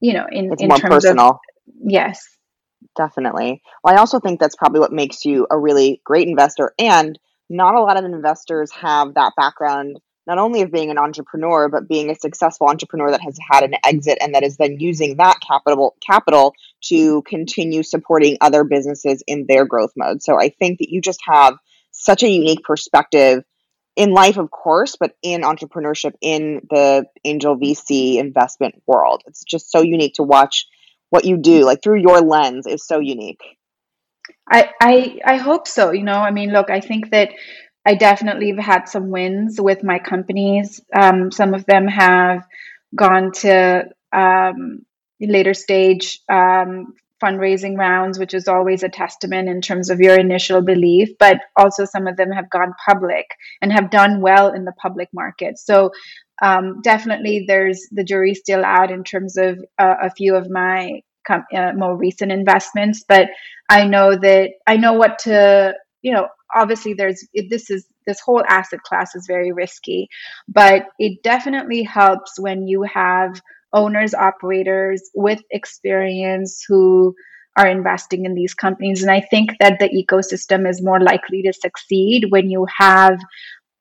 You 0.01 0.15
know, 0.15 0.27
in, 0.31 0.53
it's 0.53 0.63
in 0.63 0.69
more 0.69 0.79
terms 0.79 1.05
personal. 1.05 1.29
of 1.29 1.37
yes, 1.85 2.25
definitely. 2.97 3.63
Well, 3.83 3.95
I 3.95 3.99
also 3.99 4.21
think 4.21 4.41
that's 4.41 4.57
probably 4.57 4.81
what 4.81 4.93
makes 4.93 5.25
you 5.25 5.47
a 5.51 5.59
really 5.59 6.01
great 6.05 6.29
investor. 6.29 6.73
And 6.79 7.19
not 7.49 7.75
a 7.75 7.81
lot 7.81 7.99
of 7.99 8.05
investors 8.05 8.71
have 8.81 9.15
that 9.15 9.33
background 9.37 9.99
not 10.27 10.39
only 10.39 10.63
of 10.63 10.73
being 10.73 10.91
an 10.91 10.99
entrepreneur 10.99 11.69
but 11.69 11.89
being 11.89 12.11
a 12.11 12.15
successful 12.15 12.69
entrepreneur 12.69 13.11
that 13.11 13.21
has 13.21 13.39
had 13.51 13.65
an 13.65 13.75
exit 13.85 14.19
and 14.21 14.35
that 14.35 14.43
is 14.43 14.57
then 14.57 14.79
using 14.79 15.17
that 15.17 15.39
capital 15.47 15.95
capital 16.05 16.55
to 16.83 17.23
continue 17.23 17.83
supporting 17.83 18.37
other 18.41 18.65
businesses 18.65 19.23
in 19.27 19.47
their 19.47 19.65
growth 19.65 19.93
mode. 19.97 20.23
So 20.23 20.39
I 20.39 20.51
think 20.51 20.79
that 20.79 20.91
you 20.91 21.01
just 21.01 21.21
have 21.27 21.55
such 21.91 22.23
a 22.23 22.29
unique 22.29 22.63
perspective 22.63 23.45
in 23.97 24.13
life 24.13 24.37
of 24.37 24.51
course 24.51 24.97
but 24.99 25.17
in 25.23 25.43
entrepreneurship 25.43 26.15
in 26.21 26.67
the 26.71 27.07
angel 27.25 27.59
VC 27.59 28.17
investment 28.17 28.81
world. 28.87 29.23
It's 29.27 29.45
just 29.45 29.71
so 29.71 29.83
unique 29.83 30.15
to 30.15 30.23
watch 30.23 30.67
what 31.11 31.25
you 31.25 31.37
do 31.37 31.65
like 31.65 31.83
through 31.83 32.01
your 32.01 32.21
lens 32.21 32.67
is 32.67 32.87
so 32.87 33.01
unique. 33.01 33.43
I, 34.49 34.71
I 34.81 35.21
I 35.25 35.37
hope 35.37 35.69
so. 35.69 35.93
You 35.93 36.03
know, 36.03 36.15
I 36.15 36.31
mean, 36.31 36.53
look, 36.53 36.71
I 36.71 36.81
think 36.81 37.11
that 37.11 37.31
I 37.87 37.95
definitely 37.95 38.51
have 38.51 38.65
had 38.65 38.89
some 38.89 39.11
wins 39.11 39.61
with 39.61 39.83
my 39.83 39.99
companies. 39.99 40.81
Um, 40.95 41.31
some 41.33 41.55
of 41.55 41.65
them 41.67 41.87
have 41.89 42.47
gone 42.95 43.33
to 43.33 43.85
um, 44.13 44.85
later 45.21 45.55
stage 45.55 46.21
um, 46.29 46.95
fundraising 47.23 47.77
rounds, 47.77 48.19
which 48.19 48.35
is 48.35 48.49
always 48.49 48.83
a 48.83 48.89
testament 48.89 49.49
in 49.49 49.61
terms 49.61 49.91
of 49.91 50.01
your 50.01 50.19
initial 50.19 50.61
belief. 50.61 51.11
But 51.19 51.41
also, 51.57 51.85
some 51.85 52.07
of 52.07 52.17
them 52.17 52.31
have 52.31 52.51
gone 52.51 52.75
public 52.87 53.27
and 53.63 53.73
have 53.73 53.91
done 53.91 54.21
well 54.21 54.53
in 54.53 54.65
the 54.65 54.73
public 54.81 55.09
market. 55.15 55.59
So, 55.59 55.91
um, 56.43 56.81
definitely, 56.83 57.45
there's 57.47 57.87
the 57.93 58.05
jury 58.05 58.35
still 58.35 58.65
out 58.65 58.91
in 58.91 59.05
terms 59.05 59.37
of 59.39 59.59
uh, 59.79 59.97
a 60.03 60.11
few 60.11 60.35
of 60.37 60.51
my 60.51 61.01
com- 61.27 61.47
uh, 61.55 61.73
more 61.75 61.97
recent 61.97 62.33
investments. 62.33 63.05
But 63.09 63.29
I 63.71 63.87
know 63.87 64.17
that 64.17 64.51
I 64.67 64.77
know 64.77 64.95
what 64.95 65.21
to 65.21 65.75
you 66.03 66.13
know 66.13 66.29
obviously 66.55 66.95
there's 66.95 67.27
this 67.49 67.71
is 67.71 67.87
this 68.07 68.21
whole 68.21 68.43
asset 68.49 68.83
class 68.83 69.15
is 69.15 69.27
very 69.27 69.53
risky 69.53 70.09
but 70.49 70.87
it 70.99 71.23
definitely 71.23 71.83
helps 71.83 72.39
when 72.39 72.67
you 72.67 72.83
have 72.83 73.41
owners 73.73 74.15
operators 74.15 75.03
with 75.15 75.41
experience 75.51 76.65
who 76.67 77.15
are 77.57 77.69
investing 77.69 78.25
in 78.25 78.35
these 78.35 78.55
companies. 78.55 79.03
And 79.03 79.11
i 79.11 79.21
think 79.21 79.51
that 79.61 79.79
the 79.79 79.89
ecosystem 79.89 80.69
is 80.69 80.83
more 80.83 81.01
likely 81.01 81.43
to 81.43 81.53
succeed 81.53 82.27
when 82.31 82.51
you 82.51 82.67
have 82.77 83.19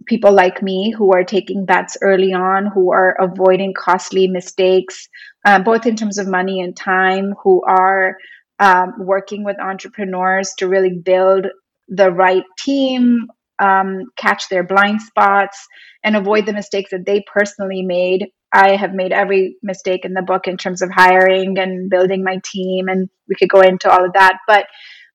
people 0.06 0.32
like 0.32 0.62
me 0.64 0.94
who 0.98 1.12
are 1.14 1.24
taking 1.24 1.66
bets 1.66 1.98
early 2.02 2.34
on 2.34 2.68
who 2.68 2.92
are 2.92 3.18
avoiding 3.20 3.74
costly 3.74 4.28
mistakes 4.28 5.08
uh, 5.46 5.60
both 5.60 5.86
in 5.86 5.96
terms 5.96 6.18
of 6.18 6.28
money 6.28 6.62
and 6.62 6.76
time 6.76 7.34
who 7.44 7.62
are 7.64 8.18
um, 8.60 8.94
working 9.00 9.44
with 9.44 9.60
entrepreneurs 9.60 10.54
to 10.58 10.68
really 10.68 10.98
build 10.98 11.48
the 11.90 12.12
right 12.12 12.44
team, 12.58 13.28
um, 13.60 14.06
catch 14.16 14.50
their 14.50 14.64
blind 14.64 15.02
spots, 15.02 15.68
and 16.04 16.16
avoid 16.16 16.46
the 16.46 16.54
mistakes 16.54 16.92
that 16.92 17.06
they 17.06 17.24
personally 17.32 17.82
made. 17.82 18.28
I 18.54 18.76
have 18.76 18.94
made 18.94 19.12
every 19.12 19.58
mistake 19.62 20.06
in 20.06 20.14
the 20.14 20.22
book 20.22 20.48
in 20.48 20.58
terms 20.58 20.82
of 20.82 20.90
hiring 20.90 21.60
and 21.60 21.90
building 21.90 22.24
my 22.24 22.40
team, 22.44 22.88
and 22.88 23.10
we 23.28 23.36
could 23.36 23.50
go 23.50 23.62
into 23.62 23.90
all 23.92 24.06
of 24.06 24.14
that. 24.14 24.38
But 24.48 24.66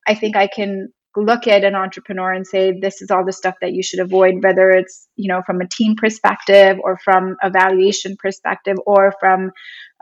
I 0.06 0.14
think 0.14 0.36
I 0.36 0.46
can 0.46 0.92
look 1.16 1.46
at 1.46 1.64
an 1.64 1.74
entrepreneur 1.74 2.32
and 2.32 2.46
say 2.46 2.78
this 2.80 3.00
is 3.00 3.10
all 3.10 3.24
the 3.24 3.32
stuff 3.32 3.54
that 3.60 3.72
you 3.72 3.82
should 3.82 4.00
avoid 4.00 4.42
whether 4.42 4.70
it's 4.70 5.06
you 5.14 5.32
know 5.32 5.42
from 5.46 5.60
a 5.60 5.68
team 5.68 5.94
perspective 5.94 6.76
or 6.82 6.98
from 7.04 7.36
a 7.40 7.50
valuation 7.50 8.16
perspective 8.18 8.76
or 8.84 9.14
from 9.20 9.52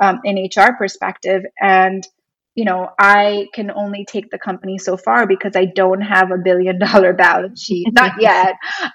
um, 0.00 0.20
an 0.24 0.48
hr 0.56 0.72
perspective 0.78 1.42
and 1.60 2.06
you 2.54 2.66
know, 2.66 2.88
I 2.98 3.46
can 3.54 3.70
only 3.70 4.04
take 4.04 4.30
the 4.30 4.38
company 4.38 4.76
so 4.78 4.96
far 4.96 5.26
because 5.26 5.56
I 5.56 5.64
don't 5.64 6.02
have 6.02 6.30
a 6.30 6.42
billion 6.42 6.78
dollar 6.78 7.12
balance 7.16 7.62
sheet, 7.62 7.88
not 7.92 8.12
yet. 8.20 8.54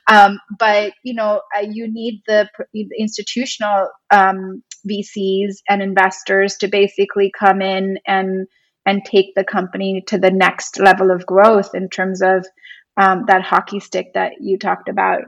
Um, 0.09 0.39
but 0.59 0.93
you 1.03 1.15
know, 1.15 1.41
uh, 1.55 1.65
you 1.67 1.91
need 1.91 2.21
the, 2.27 2.47
the 2.73 2.87
institutional 2.97 3.89
um, 4.11 4.63
VCs 4.87 5.55
and 5.67 5.81
investors 5.81 6.57
to 6.57 6.67
basically 6.67 7.31
come 7.37 7.61
in 7.61 7.97
and 8.05 8.47
and 8.85 9.03
take 9.03 9.35
the 9.35 9.43
company 9.43 10.01
to 10.07 10.17
the 10.17 10.31
next 10.31 10.79
level 10.79 11.11
of 11.11 11.25
growth 11.25 11.71
in 11.73 11.89
terms 11.89 12.21
of 12.21 12.45
um, 12.95 13.25
that 13.27 13.41
hockey 13.41 13.81
stick 13.81 14.13
that 14.13 14.33
you 14.39 14.57
talked 14.57 14.87
about. 14.87 15.21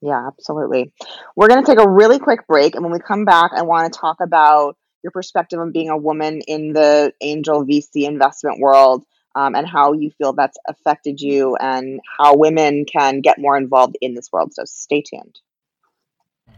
Yeah, 0.00 0.28
absolutely. 0.28 0.92
We're 1.34 1.48
going 1.48 1.64
to 1.64 1.66
take 1.68 1.84
a 1.84 1.88
really 1.88 2.18
quick 2.18 2.46
break, 2.46 2.74
and 2.74 2.84
when 2.84 2.92
we 2.92 3.00
come 3.00 3.24
back, 3.24 3.52
I 3.54 3.62
want 3.62 3.92
to 3.92 3.98
talk 3.98 4.18
about 4.22 4.76
your 5.04 5.12
perspective 5.12 5.60
on 5.60 5.70
being 5.70 5.90
a 5.90 5.96
woman 5.96 6.40
in 6.48 6.72
the 6.72 7.12
angel 7.20 7.64
VC 7.64 8.08
investment 8.08 8.58
world 8.58 9.04
um, 9.36 9.54
and 9.54 9.68
how 9.68 9.92
you 9.92 10.10
feel 10.10 10.32
that's 10.32 10.58
affected 10.66 11.20
you 11.20 11.56
and 11.56 12.00
how 12.18 12.34
women 12.34 12.84
can 12.84 13.20
get 13.20 13.38
more 13.38 13.56
involved 13.56 13.96
in 14.00 14.14
this 14.14 14.32
world. 14.32 14.52
So 14.54 14.64
stay 14.64 15.02
tuned. 15.02 15.38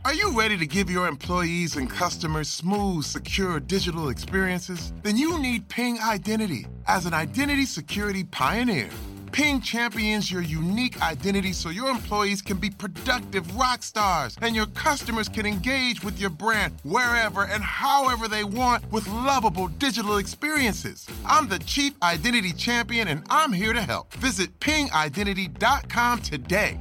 Are 0.05 0.15
you 0.15 0.39
ready 0.39 0.57
to 0.57 0.67
give 0.67 0.89
your 0.89 1.09
employees 1.09 1.75
and 1.75 1.91
customers 1.91 2.49
smooth, 2.49 3.05
secure 3.05 3.59
digital 3.59 4.09
experiences? 4.09 4.93
Then 5.03 5.17
you 5.17 5.39
need 5.41 5.69
Ping 5.69 5.99
Identity 6.01 6.67
as 6.87 7.07
an 7.07 7.15
identity 7.15 7.67
security 7.67 8.23
pioneer. 8.23 8.89
Ping 9.37 9.61
champions 9.61 10.33
your 10.33 10.41
unique 10.41 11.03
identity 11.03 11.53
so 11.53 11.69
your 11.69 11.91
employees 11.91 12.41
can 12.41 12.57
be 12.57 12.71
productive 12.71 13.55
rock 13.55 13.83
stars 13.83 14.35
and 14.41 14.57
your 14.57 14.65
customers 14.69 15.29
can 15.29 15.45
engage 15.45 16.03
with 16.03 16.19
your 16.19 16.31
brand 16.31 16.75
wherever 16.85 17.45
and 17.45 17.63
however 17.63 18.29
they 18.29 18.45
want 18.45 18.91
with 18.91 19.07
lovable 19.07 19.69
digital 19.69 20.17
experiences. 20.17 21.07
I'm 21.27 21.49
the 21.49 21.59
Chief 21.59 21.93
Identity 22.03 22.55
Champion 22.55 23.09
and 23.09 23.25
I'm 23.29 23.53
here 23.53 23.75
to 23.75 23.83
help. 23.83 24.11
Visit 24.15 24.59
pingidentity.com 24.59 26.23
today. 26.23 26.81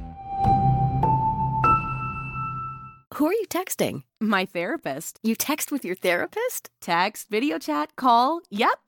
Who 3.16 3.26
are 3.26 3.34
you 3.34 3.46
texting? 3.50 4.04
My 4.18 4.46
therapist. 4.46 5.20
You 5.22 5.34
text 5.34 5.70
with 5.70 5.84
your 5.84 5.94
therapist? 5.94 6.70
Text, 6.80 7.28
video 7.28 7.58
chat, 7.58 7.96
call. 7.96 8.40
Yep. 8.48 8.78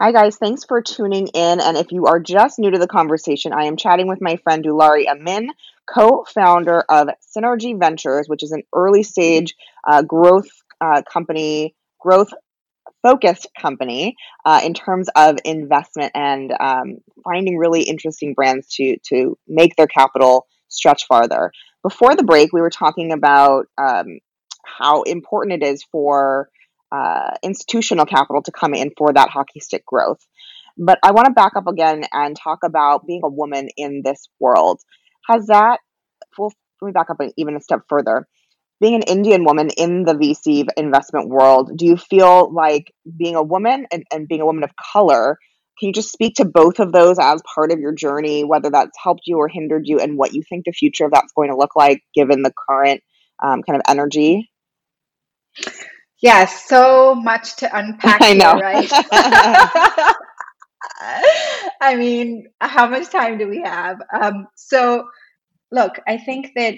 Hi, 0.00 0.12
guys. 0.12 0.36
Thanks 0.36 0.64
for 0.64 0.80
tuning 0.80 1.26
in. 1.28 1.60
And 1.60 1.76
if 1.76 1.90
you 1.90 2.06
are 2.06 2.20
just 2.20 2.60
new 2.60 2.70
to 2.70 2.78
the 2.78 2.86
conversation, 2.86 3.52
I 3.52 3.64
am 3.64 3.76
chatting 3.76 4.06
with 4.06 4.20
my 4.20 4.36
friend 4.36 4.64
Dulari 4.64 5.08
Amin, 5.08 5.50
co 5.92 6.24
founder 6.32 6.84
of 6.88 7.08
Synergy 7.36 7.76
Ventures, 7.76 8.28
which 8.28 8.44
is 8.44 8.52
an 8.52 8.62
early 8.72 9.02
stage 9.02 9.56
uh, 9.84 10.02
growth 10.02 10.46
uh, 10.80 11.02
company 11.12 11.74
growth 12.00 12.28
focused 13.02 13.48
company 13.60 14.14
uh, 14.44 14.60
in 14.64 14.74
terms 14.74 15.08
of 15.16 15.38
investment 15.44 16.12
and 16.14 16.52
um, 16.60 16.98
finding 17.24 17.56
really 17.56 17.82
interesting 17.82 18.34
brands 18.34 18.68
to 18.74 18.98
to 19.08 19.36
make 19.48 19.74
their 19.74 19.88
capital 19.88 20.46
stretch 20.68 21.06
farther. 21.06 21.50
Before 21.82 22.14
the 22.14 22.22
break, 22.22 22.52
we 22.52 22.60
were 22.60 22.70
talking 22.70 23.12
about 23.12 23.66
um, 23.78 24.20
how 24.64 25.02
important 25.02 25.60
it 25.60 25.66
is 25.66 25.82
for 25.82 26.50
uh, 26.92 27.32
institutional 27.42 28.06
capital 28.06 28.42
to 28.42 28.52
come 28.52 28.74
in 28.74 28.90
for 28.96 29.12
that 29.12 29.30
hockey 29.30 29.60
stick 29.60 29.84
growth. 29.86 30.20
But 30.76 30.98
I 31.02 31.12
want 31.12 31.26
to 31.26 31.32
back 31.32 31.52
up 31.56 31.66
again 31.66 32.04
and 32.12 32.36
talk 32.36 32.60
about 32.64 33.06
being 33.06 33.22
a 33.24 33.28
woman 33.28 33.68
in 33.76 34.02
this 34.04 34.28
world. 34.38 34.80
Has 35.28 35.46
that, 35.46 35.80
well, 36.38 36.52
let 36.80 36.86
me 36.86 36.92
back 36.92 37.10
up 37.10 37.18
even 37.36 37.56
a 37.56 37.60
step 37.60 37.80
further. 37.88 38.26
Being 38.80 38.94
an 38.94 39.02
Indian 39.02 39.44
woman 39.44 39.70
in 39.70 40.04
the 40.04 40.14
VC 40.14 40.66
investment 40.76 41.28
world, 41.28 41.72
do 41.76 41.84
you 41.84 41.96
feel 41.96 42.52
like 42.52 42.92
being 43.16 43.34
a 43.34 43.42
woman 43.42 43.86
and, 43.90 44.04
and 44.12 44.28
being 44.28 44.40
a 44.40 44.46
woman 44.46 44.62
of 44.62 44.70
color, 44.76 45.36
can 45.78 45.88
you 45.88 45.92
just 45.92 46.12
speak 46.12 46.36
to 46.36 46.44
both 46.44 46.78
of 46.78 46.92
those 46.92 47.18
as 47.20 47.42
part 47.54 47.72
of 47.72 47.80
your 47.80 47.92
journey, 47.92 48.44
whether 48.44 48.70
that's 48.70 48.96
helped 49.02 49.22
you 49.26 49.36
or 49.38 49.48
hindered 49.48 49.82
you, 49.86 49.98
and 49.98 50.16
what 50.16 50.32
you 50.32 50.42
think 50.48 50.64
the 50.64 50.72
future 50.72 51.04
of 51.04 51.10
that's 51.10 51.32
going 51.32 51.50
to 51.50 51.56
look 51.56 51.74
like 51.74 52.02
given 52.14 52.42
the 52.42 52.52
current 52.68 53.02
um, 53.42 53.62
kind 53.62 53.76
of 53.76 53.82
energy? 53.88 54.48
Yeah, 56.20 56.46
so 56.46 57.14
much 57.14 57.56
to 57.56 57.76
unpack. 57.76 58.20
I 58.22 58.34
know. 58.34 58.54
Here, 58.56 58.62
right? 58.62 58.90
I 61.80 61.96
mean, 61.96 62.48
how 62.60 62.88
much 62.88 63.10
time 63.10 63.38
do 63.38 63.48
we 63.48 63.62
have? 63.62 64.00
Um, 64.12 64.48
so, 64.56 65.08
look, 65.70 66.00
I 66.06 66.18
think 66.18 66.52
that 66.56 66.74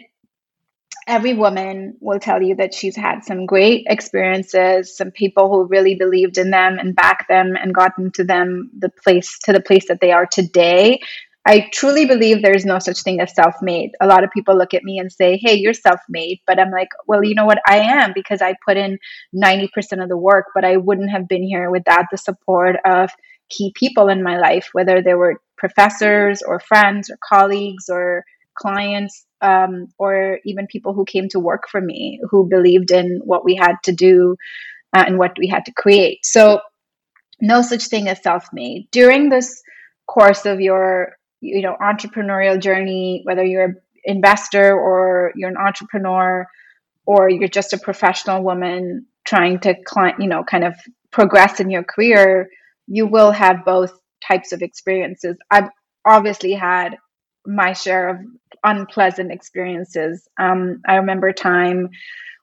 every 1.06 1.32
woman 1.32 1.96
will 2.00 2.20
tell 2.20 2.42
you 2.42 2.54
that 2.56 2.74
she's 2.74 2.96
had 2.96 3.24
some 3.24 3.46
great 3.46 3.84
experiences, 3.88 4.96
some 4.96 5.10
people 5.10 5.48
who 5.48 5.64
really 5.66 5.94
believed 5.94 6.38
in 6.38 6.50
them 6.50 6.78
and 6.78 6.94
backed 6.94 7.28
them 7.28 7.56
and 7.56 7.74
gotten 7.74 8.10
to 8.12 8.24
them 8.24 8.70
the 8.78 8.90
place 8.90 9.38
to 9.40 9.52
the 9.52 9.60
place 9.60 9.88
that 9.88 10.00
they 10.00 10.12
are 10.12 10.26
today. 10.26 11.00
I 11.46 11.68
truly 11.72 12.04
believe 12.04 12.42
there's 12.42 12.66
no 12.66 12.78
such 12.78 13.02
thing 13.02 13.20
as 13.20 13.34
self 13.34 13.54
made. 13.62 13.92
A 14.00 14.06
lot 14.06 14.24
of 14.24 14.30
people 14.30 14.56
look 14.56 14.74
at 14.74 14.84
me 14.84 14.98
and 14.98 15.10
say, 15.10 15.38
Hey, 15.42 15.54
you're 15.54 15.74
self 15.74 16.00
made. 16.08 16.40
But 16.46 16.58
I'm 16.58 16.70
like, 16.70 16.88
Well, 17.06 17.24
you 17.24 17.34
know 17.34 17.46
what? 17.46 17.60
I 17.66 17.78
am 17.78 18.12
because 18.14 18.42
I 18.42 18.54
put 18.66 18.76
in 18.76 18.98
90% 19.34 20.02
of 20.02 20.08
the 20.08 20.18
work, 20.18 20.46
but 20.54 20.64
I 20.64 20.76
wouldn't 20.76 21.10
have 21.10 21.28
been 21.28 21.42
here 21.42 21.70
without 21.70 22.06
the 22.10 22.18
support 22.18 22.76
of 22.84 23.10
key 23.48 23.72
people 23.74 24.08
in 24.08 24.22
my 24.22 24.38
life, 24.38 24.68
whether 24.72 25.02
they 25.02 25.14
were 25.14 25.40
professors 25.56 26.42
or 26.42 26.60
friends 26.60 27.10
or 27.10 27.18
colleagues 27.26 27.88
or 27.88 28.24
clients 28.56 29.24
um, 29.40 29.88
or 29.98 30.38
even 30.44 30.66
people 30.66 30.92
who 30.92 31.04
came 31.04 31.28
to 31.30 31.40
work 31.40 31.64
for 31.70 31.80
me 31.80 32.20
who 32.30 32.48
believed 32.48 32.90
in 32.90 33.20
what 33.24 33.44
we 33.44 33.54
had 33.54 33.76
to 33.84 33.92
do 33.92 34.36
uh, 34.94 35.04
and 35.06 35.18
what 35.18 35.36
we 35.38 35.46
had 35.46 35.64
to 35.64 35.72
create. 35.72 36.18
So, 36.24 36.60
no 37.40 37.62
such 37.62 37.86
thing 37.86 38.08
as 38.08 38.22
self 38.22 38.48
made. 38.52 38.88
During 38.92 39.30
this 39.30 39.62
course 40.06 40.44
of 40.44 40.60
your 40.60 41.16
you 41.40 41.62
know 41.62 41.76
entrepreneurial 41.80 42.60
journey 42.60 43.22
whether 43.24 43.44
you're 43.44 43.64
an 43.64 43.76
investor 44.04 44.72
or 44.72 45.32
you're 45.36 45.50
an 45.50 45.56
entrepreneur 45.56 46.46
or 47.06 47.28
you're 47.28 47.48
just 47.48 47.72
a 47.72 47.78
professional 47.78 48.42
woman 48.42 49.06
trying 49.24 49.58
to 49.58 49.74
you 50.18 50.26
know 50.26 50.44
kind 50.44 50.64
of 50.64 50.74
progress 51.10 51.60
in 51.60 51.70
your 51.70 51.84
career 51.84 52.48
you 52.90 53.06
will 53.06 53.30
have 53.30 53.64
both 53.64 53.92
types 54.26 54.52
of 54.52 54.62
experiences. 54.62 55.36
I've 55.50 55.70
obviously 56.04 56.52
had 56.52 56.96
my 57.46 57.72
share 57.72 58.08
of 58.10 58.16
unpleasant 58.64 59.32
experiences. 59.32 60.28
Um, 60.38 60.82
i 60.86 60.96
remember 60.96 61.28
a 61.28 61.34
time 61.34 61.88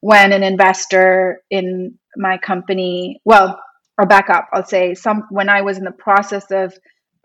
when 0.02 0.32
an 0.32 0.42
investor 0.42 1.42
in 1.52 2.00
my 2.16 2.38
company 2.38 3.22
well 3.26 3.60
i'll 4.00 4.08
back 4.08 4.30
up. 4.30 4.48
I'll 4.52 4.66
say 4.66 4.96
some 4.96 5.28
when 5.30 5.50
i 5.50 5.62
was 5.62 5.78
in 5.78 5.84
the 5.84 5.92
process 5.92 6.50
of 6.50 6.74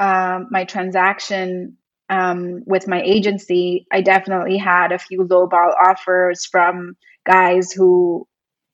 um, 0.03 0.49
my 0.51 0.65
transaction 0.65 1.77
um, 2.11 2.65
with 2.67 2.89
my 2.89 3.01
agency, 3.01 3.87
I 3.93 4.01
definitely 4.01 4.59
had 4.59 4.91
a 4.91 4.99
few 4.99 5.21
lowball 5.21 5.73
offers 5.81 6.45
from 6.45 6.97
guys 7.25 7.71
who 7.71 8.27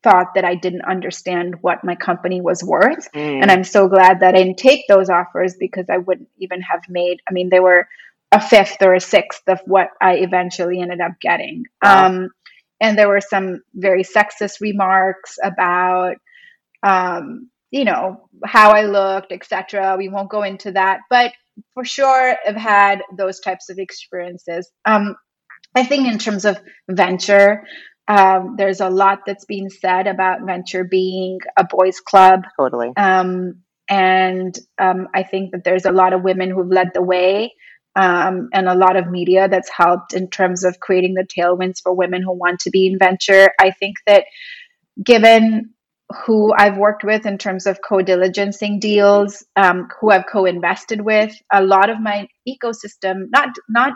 thought 0.03 0.35
that 0.35 0.47
I 0.47 0.55
didn't 0.55 0.87
understand 0.87 1.57
what 1.61 1.85
my 1.85 1.97
company 1.97 2.41
was 2.41 2.65
worth. 2.65 3.13
Mm. 3.13 3.43
And 3.43 3.51
I'm 3.51 3.65
so 3.65 3.89
glad 3.89 4.21
that 4.21 4.35
I 4.35 4.39
didn't 4.39 4.57
take 4.57 4.87
those 4.89 5.11
offers 5.11 5.55
because 5.61 5.85
I 5.91 5.99
wouldn't 5.99 6.31
even 6.39 6.63
have 6.63 6.81
made, 6.89 7.21
I 7.29 7.33
mean, 7.35 7.51
they 7.51 7.61
were 7.61 7.87
a 8.33 8.41
fifth 8.41 8.81
or 8.81 8.95
a 8.95 9.01
sixth 9.01 9.43
of 9.49 9.61
what 9.67 9.91
I 10.01 10.15
eventually 10.15 10.81
ended 10.81 11.03
up 11.03 11.21
getting. 11.21 11.65
Wow. 11.83 12.07
Um, 12.07 12.31
and 12.81 12.97
there 12.97 13.09
were 13.09 13.21
some 13.21 13.61
very 13.75 14.03
sexist 14.03 14.63
remarks 14.63 15.37
about 15.45 16.17
um, 16.83 17.51
you 17.71 17.85
know 17.85 18.29
how 18.45 18.71
i 18.71 18.83
looked 18.83 19.33
etc 19.33 19.97
we 19.97 20.09
won't 20.09 20.31
go 20.31 20.42
into 20.42 20.73
that 20.73 21.01
but 21.11 21.33
for 21.75 21.85
sure 21.85 22.37
i've 22.47 22.57
had 22.57 23.03
those 23.16 23.40
types 23.40 23.69
of 23.69 23.79
experiences. 23.79 24.71
Um, 24.85 25.16
i 25.75 25.85
think 25.85 26.09
in 26.09 26.19
terms 26.19 26.45
of 26.45 26.59
venture 26.88 27.64
um, 28.11 28.55
there's 28.57 28.81
a 28.81 28.88
lot 28.88 29.21
that's 29.27 29.45
being 29.45 29.69
said 29.69 30.07
about 30.07 30.47
venture 30.47 30.83
being 30.83 31.40
a 31.59 31.64
boys 31.64 32.01
club. 32.01 32.45
Totally. 32.59 32.90
Um, 32.97 33.62
and 33.88 34.59
um, 34.79 35.09
i 35.14 35.23
think 35.23 35.53
that 35.53 35.64
there's 35.64 35.85
a 35.85 35.92
lot 35.92 36.12
of 36.12 36.23
women 36.23 36.51
who've 36.51 36.69
led 36.71 36.88
the 36.95 37.03
way 37.03 37.53
um, 37.99 38.49
and 38.53 38.69
a 38.69 38.77
lot 38.77 38.97
of 38.97 39.11
media 39.11 39.49
that's 39.49 39.69
helped 39.69 40.14
in 40.14 40.29
terms 40.31 40.64
of 40.64 40.79
creating 40.79 41.14
the 41.14 41.27
tailwinds 41.27 41.83
for 41.83 41.92
women 41.92 42.23
who 42.23 42.33
want 42.33 42.61
to 42.61 42.71
be 42.71 42.87
in 42.87 42.97
venture. 42.97 43.51
I 43.61 43.73
think 43.73 43.97
that 44.07 44.25
given 45.03 45.75
who 46.25 46.53
I've 46.55 46.77
worked 46.79 47.05
with 47.05 47.27
in 47.27 47.38
terms 47.38 47.66
of 47.66 47.81
co-diligencing 47.87 48.81
deals, 48.81 49.44
um, 49.57 49.88
who 50.01 50.11
I've 50.11 50.27
co-invested 50.27 51.03
with. 51.03 51.35
A 51.53 51.62
lot 51.62 51.90
of 51.90 52.01
my 52.01 52.29
ecosystem, 52.49 53.27
not 53.31 53.51
not 53.68 53.92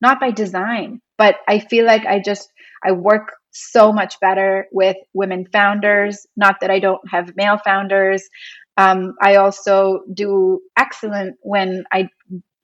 not 0.00 0.20
by 0.20 0.30
design, 0.30 1.00
but 1.18 1.36
I 1.48 1.58
feel 1.58 1.84
like 1.84 2.06
I 2.06 2.20
just 2.20 2.50
I 2.82 2.92
work 2.92 3.32
so 3.52 3.92
much 3.92 4.18
better 4.20 4.66
with 4.72 4.96
women 5.12 5.46
founders. 5.52 6.26
Not 6.36 6.56
that 6.60 6.70
I 6.70 6.78
don't 6.78 7.06
have 7.10 7.36
male 7.36 7.58
founders. 7.58 8.28
Um, 8.76 9.14
I 9.20 9.36
also 9.36 10.00
do 10.14 10.60
excellent 10.78 11.36
when 11.42 11.84
I 11.92 12.08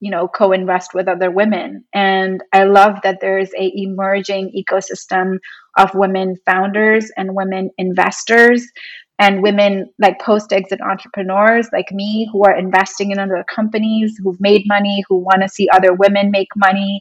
you 0.00 0.11
know 0.11 0.28
co-invest 0.28 0.94
with 0.94 1.09
other 1.09 1.30
women. 1.30 1.85
And 1.92 2.42
i 2.52 2.64
love 2.64 2.98
that 3.02 3.18
there's 3.20 3.50
a 3.59 3.72
emerging 3.74 4.52
ecosystem 4.56 5.38
of 5.78 5.94
women 5.94 6.37
founders 6.44 7.11
and 7.16 7.35
women 7.35 7.70
investors 7.78 8.66
and 9.18 9.42
women 9.42 9.90
like 9.98 10.20
post 10.20 10.52
exit 10.52 10.80
entrepreneurs 10.80 11.68
like 11.72 11.90
me 11.90 12.28
who 12.32 12.44
are 12.44 12.56
investing 12.56 13.11
in 13.11 13.18
other 13.18 13.44
companies 13.52 14.18
who've 14.22 14.40
made 14.40 14.64
money 14.66 15.04
who 15.09 15.16
want 15.16 15.42
to 15.42 15.48
see 15.48 15.68
other 15.72 15.94
women 15.94 16.30
make 16.30 16.48
money 16.56 17.00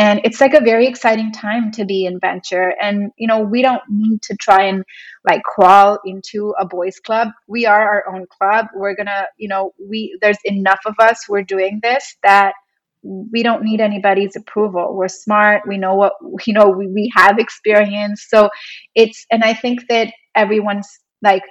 and 0.00 0.22
it's 0.24 0.40
like 0.40 0.54
a 0.54 0.62
very 0.62 0.86
exciting 0.86 1.30
time 1.30 1.70
to 1.72 1.84
be 1.84 2.06
in 2.06 2.18
venture. 2.18 2.72
And 2.80 3.12
you 3.18 3.28
know 3.28 3.40
we 3.40 3.60
don't 3.60 3.82
need 3.90 4.22
to 4.22 4.36
try 4.36 4.64
and 4.64 4.82
like 5.28 5.42
crawl 5.42 5.98
into 6.06 6.54
a 6.58 6.64
boys 6.64 6.98
club. 7.00 7.28
We 7.46 7.66
are 7.66 7.82
our 7.82 8.14
own 8.14 8.26
club. 8.26 8.68
We're 8.74 8.96
gonna 8.96 9.26
you 9.36 9.48
know 9.48 9.72
we 9.78 10.18
there's 10.22 10.38
enough 10.44 10.80
of 10.86 10.94
us 10.98 11.24
who 11.26 11.34
are 11.34 11.42
doing 11.42 11.80
this 11.82 12.16
that 12.22 12.54
we 13.02 13.42
don't 13.42 13.62
need 13.62 13.80
anybody's 13.82 14.36
approval. 14.36 14.96
We're 14.96 15.08
smart. 15.08 15.64
We 15.68 15.76
know 15.76 15.94
what 15.94 16.14
you 16.46 16.54
know 16.54 16.70
we, 16.70 16.86
we 16.86 17.12
have 17.14 17.38
experience. 17.38 18.26
So 18.26 18.48
it's 18.94 19.26
and 19.30 19.44
i 19.44 19.52
think 19.52 19.80
that 19.90 20.08
everyone's 20.34 20.88
like 21.22 21.42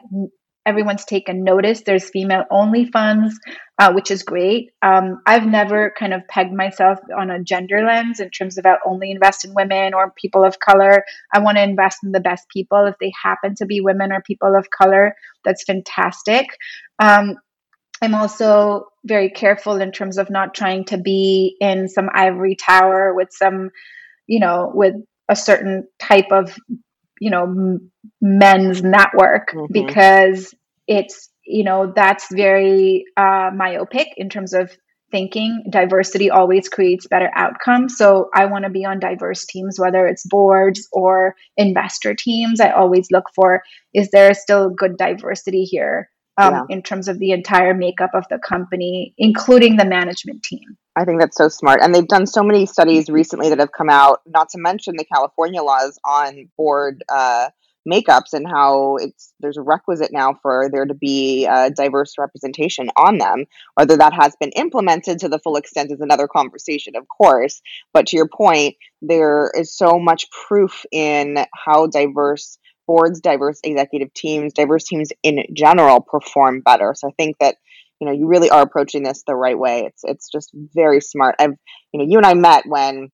everyone's 0.69 1.05
taken 1.05 1.43
notice. 1.43 1.81
There's 1.81 2.09
female 2.09 2.45
only 2.51 2.85
funds, 2.85 3.37
uh, 3.79 3.91
which 3.93 4.11
is 4.11 4.23
great. 4.23 4.71
Um, 4.81 5.21
I've 5.25 5.45
never 5.45 5.93
kind 5.97 6.13
of 6.13 6.27
pegged 6.27 6.53
myself 6.53 6.99
on 7.17 7.31
a 7.31 7.43
gender 7.43 7.83
lens 7.83 8.19
in 8.19 8.29
terms 8.29 8.57
of 8.57 8.65
I'll 8.65 8.77
only 8.85 9.11
invest 9.11 9.45
in 9.45 9.53
women 9.53 9.93
or 9.93 10.13
people 10.15 10.45
of 10.45 10.59
color. 10.59 11.03
I 11.33 11.39
want 11.39 11.57
to 11.57 11.63
invest 11.63 11.99
in 12.03 12.11
the 12.11 12.19
best 12.19 12.47
people. 12.49 12.85
If 12.85 12.95
they 12.99 13.11
happen 13.21 13.55
to 13.55 13.65
be 13.65 13.81
women 13.81 14.11
or 14.11 14.21
people 14.21 14.55
of 14.55 14.69
color, 14.69 15.15
that's 15.43 15.63
fantastic. 15.63 16.45
Um, 16.99 17.35
I'm 18.01 18.15
also 18.15 18.85
very 19.03 19.29
careful 19.29 19.81
in 19.81 19.91
terms 19.91 20.17
of 20.17 20.29
not 20.29 20.53
trying 20.53 20.85
to 20.85 20.97
be 20.97 21.57
in 21.59 21.89
some 21.89 22.09
ivory 22.13 22.55
tower 22.55 23.13
with 23.13 23.29
some, 23.31 23.71
you 24.27 24.39
know, 24.39 24.71
with 24.73 24.93
a 25.27 25.35
certain 25.35 25.87
type 25.99 26.31
of 26.31 26.55
you 27.19 27.29
know 27.29 27.43
m- 27.43 27.91
men's 28.21 28.81
network 28.81 29.51
mm-hmm. 29.51 29.71
because 29.71 30.53
it's 30.89 31.29
you 31.45 31.63
know 31.63 31.93
that's 31.95 32.25
very 32.33 33.05
uh, 33.15 33.51
myopic 33.55 34.07
in 34.17 34.27
terms 34.27 34.53
of 34.53 34.75
thinking 35.11 35.63
diversity 35.71 36.29
always 36.29 36.67
creates 36.67 37.07
better 37.07 37.31
outcomes 37.35 37.95
so 37.97 38.29
i 38.35 38.45
want 38.45 38.63
to 38.65 38.69
be 38.69 38.85
on 38.85 38.99
diverse 38.99 39.45
teams 39.45 39.79
whether 39.79 40.05
it's 40.05 40.25
boards 40.27 40.87
or 40.91 41.35
investor 41.57 42.13
teams 42.13 42.59
i 42.59 42.69
always 42.69 43.07
look 43.11 43.25
for 43.33 43.61
is 43.93 44.09
there 44.11 44.33
still 44.33 44.69
good 44.69 44.97
diversity 44.97 45.63
here 45.63 46.09
um, 46.39 46.53
yeah. 46.53 46.63
in 46.69 46.81
terms 46.81 47.07
of 47.07 47.19
the 47.19 47.31
entire 47.31 47.73
makeup 47.73 48.11
of 48.13 48.23
the 48.29 48.39
company, 48.39 49.13
including 49.17 49.75
the 49.75 49.83
management 49.83 50.41
team. 50.41 50.77
I 50.95 51.03
think 51.03 51.19
that's 51.19 51.35
so 51.35 51.49
smart. 51.49 51.81
And 51.81 51.93
they've 51.93 52.07
done 52.07 52.25
so 52.25 52.43
many 52.43 52.65
studies 52.65 53.09
recently 53.09 53.49
that 53.49 53.59
have 53.59 53.73
come 53.73 53.89
out, 53.89 54.21
not 54.25 54.47
to 54.49 54.57
mention 54.57 54.95
the 54.97 55.03
California 55.03 55.61
laws 55.61 55.99
on 56.05 56.49
board 56.55 57.03
uh, 57.09 57.49
makeups 57.87 58.33
and 58.33 58.47
how 58.47 58.97
it's 58.97 59.33
there's 59.39 59.57
a 59.57 59.61
requisite 59.61 60.11
now 60.11 60.33
for 60.41 60.69
there 60.71 60.85
to 60.85 60.93
be 60.93 61.45
a 61.45 61.69
diverse 61.71 62.13
representation 62.17 62.89
on 62.95 63.17
them. 63.17 63.45
Whether 63.75 63.97
that 63.97 64.13
has 64.13 64.35
been 64.39 64.51
implemented 64.51 65.19
to 65.19 65.29
the 65.29 65.39
full 65.39 65.55
extent 65.55 65.91
is 65.91 66.01
another 66.01 66.27
conversation, 66.27 66.95
of 66.95 67.05
course. 67.07 67.61
But 67.93 68.07
to 68.07 68.17
your 68.17 68.27
point, 68.27 68.75
there 69.01 69.51
is 69.55 69.75
so 69.75 69.99
much 69.99 70.29
proof 70.31 70.85
in 70.91 71.45
how 71.53 71.87
diverse 71.87 72.57
boards, 72.87 73.21
diverse 73.21 73.59
executive 73.63 74.11
teams, 74.13 74.53
diverse 74.53 74.83
teams 74.83 75.09
in 75.21 75.43
general 75.53 76.01
perform 76.01 76.61
better. 76.61 76.95
So 76.95 77.09
I 77.09 77.11
think 77.17 77.37
that 77.39 77.55
you 78.01 78.07
know 78.07 78.13
you 78.13 78.27
really 78.27 78.49
are 78.49 78.61
approaching 78.61 79.03
this 79.03 79.23
the 79.27 79.35
right 79.35 79.57
way. 79.57 79.83
It's 79.85 80.03
it's 80.03 80.29
just 80.29 80.51
very 80.53 81.01
smart. 81.01 81.35
I've 81.39 81.55
you 81.93 81.99
know 81.99 82.05
you 82.07 82.17
and 82.17 82.25
I 82.25 82.33
met 82.33 82.63
when 82.65 83.09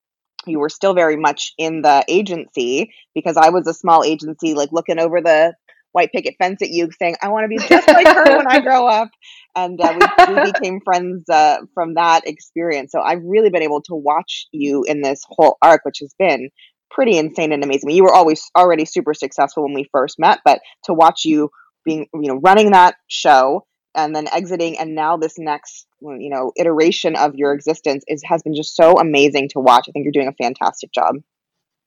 you 0.48 0.60
were 0.60 0.70
still 0.70 0.94
very 0.94 1.16
much 1.16 1.54
in 1.58 1.82
the 1.82 2.04
agency 2.08 2.92
because 3.14 3.38
I 3.38 3.50
was 3.50 3.68
a 3.68 3.74
small 3.74 4.04
agency, 4.04 4.54
like 4.54 4.72
looking 4.72 5.00
over 5.00 5.22
the 5.22 5.54
white 5.92 6.12
picket 6.12 6.36
fence 6.38 6.62
at 6.62 6.70
you, 6.70 6.90
saying, 7.00 7.16
"I 7.22 7.30
want 7.30 7.46
to 7.46 7.48
be 7.48 7.58
just 7.58 7.88
like 7.88 8.08
her 8.08 8.38
when 8.38 8.48
I 8.48 8.60
grow 8.62 8.88
up." 8.88 9.10
And 9.56 9.80
uh, 9.80 9.98
we, 10.28 10.36
we, 10.36 10.52
became 10.52 10.82
friends 10.84 11.28
uh, 11.30 11.60
from 11.74 11.94
that 11.96 12.28
experience. 12.28 12.92
So 12.92 13.02
I've 13.02 13.24
really 13.24 13.50
been 13.50 13.64
able 13.64 13.82
to 13.84 13.96
watch 13.96 14.48
you 14.52 14.84
in 14.84 15.02
this 15.02 15.22
whole 15.28 15.58
arc, 15.62 15.82
which 15.86 16.00
has 16.02 16.14
been 16.20 16.50
pretty 16.92 17.18
insane 17.18 17.52
and 17.52 17.64
amazing. 17.64 17.92
You 17.92 18.04
were 18.04 18.14
always 18.14 18.44
already 18.58 18.86
super 18.86 19.14
successful 19.14 19.64
when 19.64 19.74
we 19.74 19.90
first 19.92 20.20
met, 20.20 20.40
but 20.46 20.60
to 20.84 20.94
watch 20.94 21.26
you 21.26 21.50
being, 21.84 22.08
you 22.14 22.28
know, 22.28 22.40
running 22.44 22.72
that 22.72 22.96
show 23.08 23.66
and 23.96 24.16
then 24.16 24.28
exiting 24.32 24.78
and 24.78 24.96
now 24.96 25.18
this 25.18 25.38
next 25.38 25.88
mm, 26.04 26.22
you 26.22 26.30
know 26.30 26.52
iteration 26.58 27.16
of 27.16 27.36
your 27.36 27.54
existence 27.54 28.04
is 28.08 28.24
has 28.24 28.44
been 28.44 28.56
just 28.56 28.76
so 28.76 29.00
amazing 29.00 29.50
to 29.50 29.60
watch. 29.60 29.86
I 29.88 29.92
think 29.92 30.04
you're 30.04 30.12
doing 30.12 30.28
a 30.28 30.44
fantastic 30.44 30.92
job. 30.92 31.16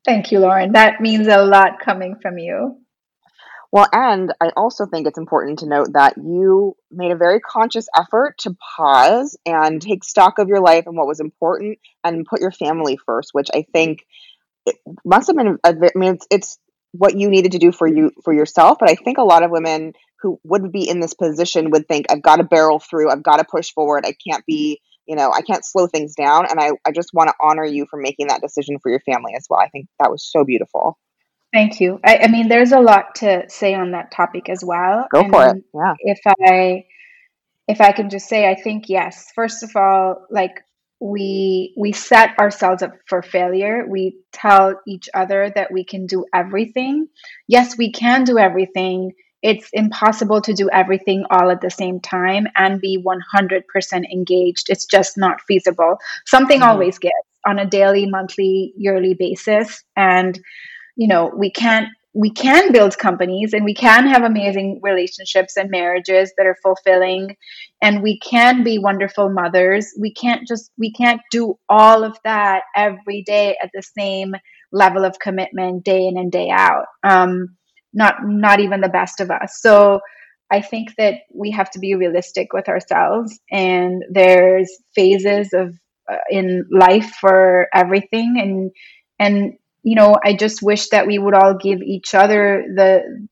Thank 0.04 0.32
you 0.32 0.38
lauren. 0.38 0.72
That 0.72 1.00
means 1.00 1.26
a 1.26 1.44
lot 1.44 1.80
coming 1.84 2.16
from 2.20 2.38
you. 2.38 2.78
Well 3.70 3.86
and 3.92 4.32
i 4.40 4.50
also 4.56 4.86
think 4.86 5.06
it's 5.06 5.18
important 5.18 5.58
to 5.58 5.68
note 5.68 5.92
that 5.92 6.14
you 6.16 6.74
made 6.90 7.10
a 7.10 7.16
very 7.16 7.38
conscious 7.40 7.86
effort 7.94 8.38
to 8.38 8.56
pause 8.76 9.36
and 9.44 9.82
take 9.82 10.04
stock 10.04 10.38
of 10.38 10.48
your 10.48 10.60
life 10.60 10.84
and 10.86 10.96
what 10.96 11.06
was 11.06 11.20
important 11.20 11.78
and 12.02 12.24
put 12.24 12.40
your 12.40 12.50
family 12.50 12.98
first 13.04 13.30
which 13.32 13.48
i 13.54 13.66
think 13.72 14.06
it 14.64 14.76
must 15.04 15.26
have 15.26 15.36
been 15.36 15.58
a, 15.64 15.68
i 15.68 15.90
mean 15.94 16.14
it's, 16.14 16.26
it's 16.30 16.58
what 16.92 17.18
you 17.18 17.28
needed 17.28 17.52
to 17.52 17.58
do 17.58 17.70
for 17.70 17.86
you 17.86 18.10
for 18.24 18.32
yourself 18.32 18.78
but 18.80 18.88
i 18.88 18.94
think 18.94 19.18
a 19.18 19.22
lot 19.22 19.42
of 19.42 19.50
women 19.50 19.92
who 20.20 20.38
would 20.44 20.72
be 20.72 20.88
in 20.88 21.00
this 21.00 21.14
position 21.14 21.70
would 21.70 21.86
think 21.88 22.06
i've 22.10 22.22
got 22.22 22.36
to 22.36 22.44
barrel 22.44 22.78
through 22.78 23.10
i've 23.10 23.22
got 23.22 23.36
to 23.36 23.44
push 23.44 23.72
forward 23.72 24.04
i 24.06 24.14
can't 24.26 24.44
be 24.46 24.80
mm-hmm. 24.80 25.10
you 25.10 25.16
know 25.16 25.30
i 25.32 25.40
can't 25.42 25.64
slow 25.64 25.86
things 25.86 26.14
down 26.14 26.46
and 26.48 26.60
i, 26.60 26.70
I 26.86 26.92
just 26.92 27.10
want 27.12 27.28
to 27.28 27.34
honor 27.40 27.64
you 27.64 27.86
for 27.86 27.98
making 27.98 28.28
that 28.28 28.40
decision 28.40 28.78
for 28.78 28.90
your 28.90 29.00
family 29.00 29.34
as 29.36 29.46
well. 29.48 29.60
I 29.60 29.68
think 29.68 29.88
that 30.00 30.10
was 30.10 30.24
so 30.24 30.44
beautiful. 30.44 30.98
Thank 31.52 31.80
you. 31.80 31.98
I, 32.04 32.18
I 32.18 32.28
mean 32.28 32.48
there's 32.48 32.72
a 32.72 32.80
lot 32.80 33.16
to 33.16 33.44
say 33.48 33.74
on 33.74 33.92
that 33.92 34.10
topic 34.10 34.48
as 34.48 34.62
well 34.64 35.06
go 35.12 35.20
and 35.20 35.30
for 35.30 35.48
it. 35.48 35.64
yeah. 35.74 35.94
if 36.00 36.20
i 36.26 36.84
if 37.66 37.80
i 37.80 37.92
can 37.92 38.10
just 38.10 38.28
say 38.28 38.48
i 38.48 38.54
think 38.54 38.88
yes 38.88 39.30
first 39.34 39.62
of 39.62 39.74
all 39.76 40.26
like 40.30 40.62
we 41.00 41.74
we 41.76 41.92
set 41.92 42.38
ourselves 42.40 42.82
up 42.82 42.92
for 43.06 43.22
failure. 43.22 43.86
We 43.88 44.18
tell 44.32 44.80
each 44.84 45.08
other 45.14 45.52
that 45.54 45.72
we 45.72 45.84
can 45.84 46.06
do 46.06 46.24
everything. 46.34 47.06
Yes 47.46 47.78
we 47.78 47.92
can 47.92 48.24
do 48.24 48.36
everything 48.38 49.12
it's 49.42 49.68
impossible 49.72 50.40
to 50.42 50.52
do 50.52 50.68
everything 50.72 51.24
all 51.30 51.50
at 51.50 51.60
the 51.60 51.70
same 51.70 52.00
time 52.00 52.46
and 52.56 52.80
be 52.80 53.02
100% 53.02 53.62
engaged. 54.12 54.66
It's 54.68 54.86
just 54.86 55.16
not 55.16 55.40
feasible. 55.46 55.98
Something 56.26 56.60
mm-hmm. 56.60 56.70
always 56.70 56.98
gets 56.98 57.14
on 57.46 57.58
a 57.58 57.66
daily, 57.66 58.08
monthly, 58.08 58.72
yearly 58.76 59.14
basis. 59.14 59.84
And, 59.96 60.38
you 60.96 61.08
know, 61.08 61.32
we 61.36 61.50
can't 61.50 61.88
we 62.14 62.30
can 62.30 62.72
build 62.72 62.96
companies 62.98 63.52
and 63.52 63.64
we 63.64 63.74
can 63.74 64.06
have 64.08 64.24
amazing 64.24 64.80
relationships 64.82 65.56
and 65.56 65.70
marriages 65.70 66.32
that 66.36 66.46
are 66.46 66.56
fulfilling 66.62 67.36
and 67.82 68.02
we 68.02 68.18
can 68.18 68.64
be 68.64 68.78
wonderful 68.78 69.28
mothers 69.28 69.92
we 70.00 70.12
can't 70.12 70.48
just 70.48 70.72
we 70.78 70.90
can't 70.90 71.20
do 71.30 71.58
all 71.68 72.02
of 72.02 72.16
that 72.24 72.62
every 72.74 73.22
day 73.22 73.56
at 73.62 73.70
the 73.74 73.82
same 73.82 74.34
level 74.72 75.04
of 75.04 75.18
commitment 75.18 75.84
day 75.84 76.06
in 76.06 76.16
and 76.16 76.32
day 76.32 76.48
out 76.50 76.86
um, 77.04 77.56
not 77.98 78.14
not 78.24 78.60
even 78.60 78.80
the 78.80 78.88
best 78.88 79.20
of 79.20 79.30
us. 79.30 79.60
So 79.60 80.00
i 80.50 80.60
think 80.60 80.94
that 80.96 81.14
we 81.34 81.50
have 81.50 81.70
to 81.70 81.78
be 81.78 81.94
realistic 81.94 82.52
with 82.52 82.68
ourselves 82.68 83.38
and 83.50 84.02
there's 84.10 84.70
phases 84.94 85.52
of 85.52 85.74
uh, 86.10 86.16
in 86.30 86.64
life 86.70 87.10
for 87.20 87.66
everything 87.74 88.36
and 88.40 88.70
and 89.18 89.54
you 89.82 89.94
know 89.94 90.16
i 90.24 90.32
just 90.34 90.62
wish 90.62 90.88
that 90.90 91.06
we 91.06 91.18
would 91.18 91.34
all 91.34 91.54
give 91.54 91.80
each 91.82 92.14
other 92.14 92.64
the 92.76 93.28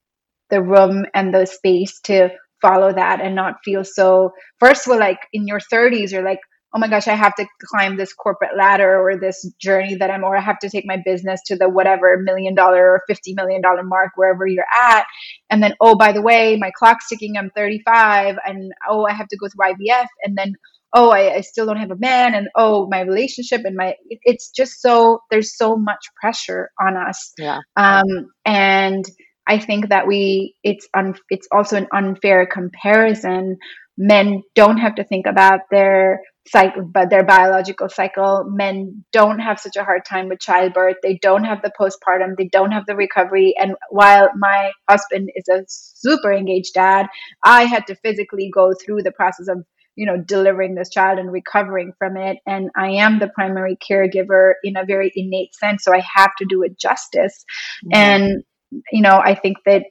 the 0.51 0.63
room 0.63 1.05
and 1.15 1.35
the 1.35 1.47
space 1.47 2.01
to 2.01 2.29
follow 2.63 2.93
that 2.93 3.21
and 3.21 3.35
not 3.35 3.57
feel 3.65 3.85
so 3.85 4.33
first 4.61 4.87
we're 4.87 4.99
like 4.99 5.21
in 5.33 5.47
your 5.47 5.61
30s 5.61 6.13
you're 6.13 6.25
like 6.25 6.41
oh 6.77 6.79
my 6.79 6.89
gosh, 6.89 7.09
I 7.09 7.15
have 7.15 7.35
to 7.37 7.47
climb 7.65 7.97
this 7.97 8.13
corporate 8.13 8.55
ladder 8.55 9.01
or 9.01 9.17
this 9.17 9.51
journey 9.59 9.95
that 9.95 10.11
I'm, 10.11 10.23
or 10.23 10.37
I 10.37 10.43
have 10.43 10.59
to 10.59 10.69
take 10.69 10.85
my 10.87 10.99
business 11.03 11.41
to 11.47 11.57
the 11.57 11.71
whatever 11.71 12.19
million 12.19 12.55
dollar 12.55 12.91
or 12.91 13.03
$50 13.09 13.35
million 13.35 13.63
mark, 13.85 14.11
wherever 14.15 14.47
you're 14.47 14.67
at. 14.79 15.07
And 15.49 15.63
then, 15.63 15.75
oh, 15.81 15.97
by 15.97 16.13
the 16.13 16.21
way, 16.21 16.59
my 16.61 16.71
clock's 16.77 17.09
ticking, 17.09 17.39
I'm 17.39 17.51
35, 17.57 18.37
and 18.45 18.73
oh, 18.91 19.07
I 19.07 19.15
have 19.15 19.27
to 19.29 19.39
go 19.39 19.49
through 19.49 19.73
IVF. 19.73 20.07
And 20.23 20.37
then, 20.37 20.53
oh, 20.93 21.09
I, 21.09 21.37
I 21.37 21.41
still 21.41 21.65
don't 21.65 21.79
have 21.79 21.93
a 21.93 21.97
man. 21.97 22.35
And 22.35 22.49
oh, 22.55 22.87
my 22.91 23.01
relationship 23.01 23.63
and 23.65 23.75
my, 23.75 23.95
it's 24.11 24.51
just 24.51 24.83
so, 24.83 25.21
there's 25.31 25.57
so 25.57 25.79
much 25.79 26.05
pressure 26.21 26.71
on 26.79 26.99
us. 26.99 27.33
Yeah. 27.39 27.61
Um, 27.77 28.05
and, 28.45 29.03
I 29.49 29.61
think 29.61 29.91
that 29.91 30.09
we 30.09 30.57
it's 30.65 30.89
un, 30.93 31.15
it's 31.31 31.47
also 31.53 31.77
an 31.77 31.87
unfair 31.93 32.47
comparison. 32.47 33.59
Men 33.97 34.43
don't 34.57 34.79
have 34.79 34.97
to 34.97 35.05
think 35.05 35.27
about 35.27 35.61
their 35.71 36.19
cycle, 36.49 36.83
but 36.83 37.11
their 37.11 37.25
biological 37.25 37.89
cycle. 37.89 38.45
Men 38.49 39.05
don't 39.13 39.39
have 39.39 39.61
such 39.61 39.77
a 39.77 39.85
hard 39.85 40.05
time 40.05 40.29
with 40.29 40.41
childbirth. 40.41 40.97
They 41.03 41.19
don't 41.21 41.45
have 41.45 41.63
the 41.63 41.73
postpartum. 41.79 42.37
They 42.37 42.49
don't 42.49 42.73
have 42.73 42.87
the 42.87 42.97
recovery. 42.97 43.55
And 43.59 43.75
while 43.91 44.29
my 44.37 44.73
husband 44.89 45.31
is 45.35 45.49
a 45.49 45.65
super 45.69 46.33
engaged 46.33 46.75
dad, 46.75 47.07
I 47.43 47.65
had 47.65 47.87
to 47.89 47.97
physically 47.97 48.51
go 48.53 48.73
through 48.75 49.03
the 49.03 49.13
process 49.13 49.49
of 49.49 49.65
you 49.97 50.07
know 50.07 50.19
delivering 50.19 50.75
this 50.75 50.91
child 50.91 51.19
and 51.19 51.33
recovering 51.33 51.91
from 51.99 52.19
it 52.19 52.37
and 52.47 52.69
i 52.77 52.91
am 52.91 53.19
the 53.19 53.29
primary 53.29 53.77
caregiver 53.77 54.53
in 54.63 54.77
a 54.77 54.85
very 54.85 55.11
innate 55.17 55.55
sense 55.55 55.83
so 55.83 55.95
i 55.95 56.03
have 56.15 56.31
to 56.39 56.45
do 56.45 56.63
it 56.63 56.79
justice 56.79 57.47
mm-hmm. 57.83 57.97
and 57.99 58.45
you 58.93 59.01
know 59.01 59.19
i 59.25 59.35
think 59.35 59.57
that 59.65 59.85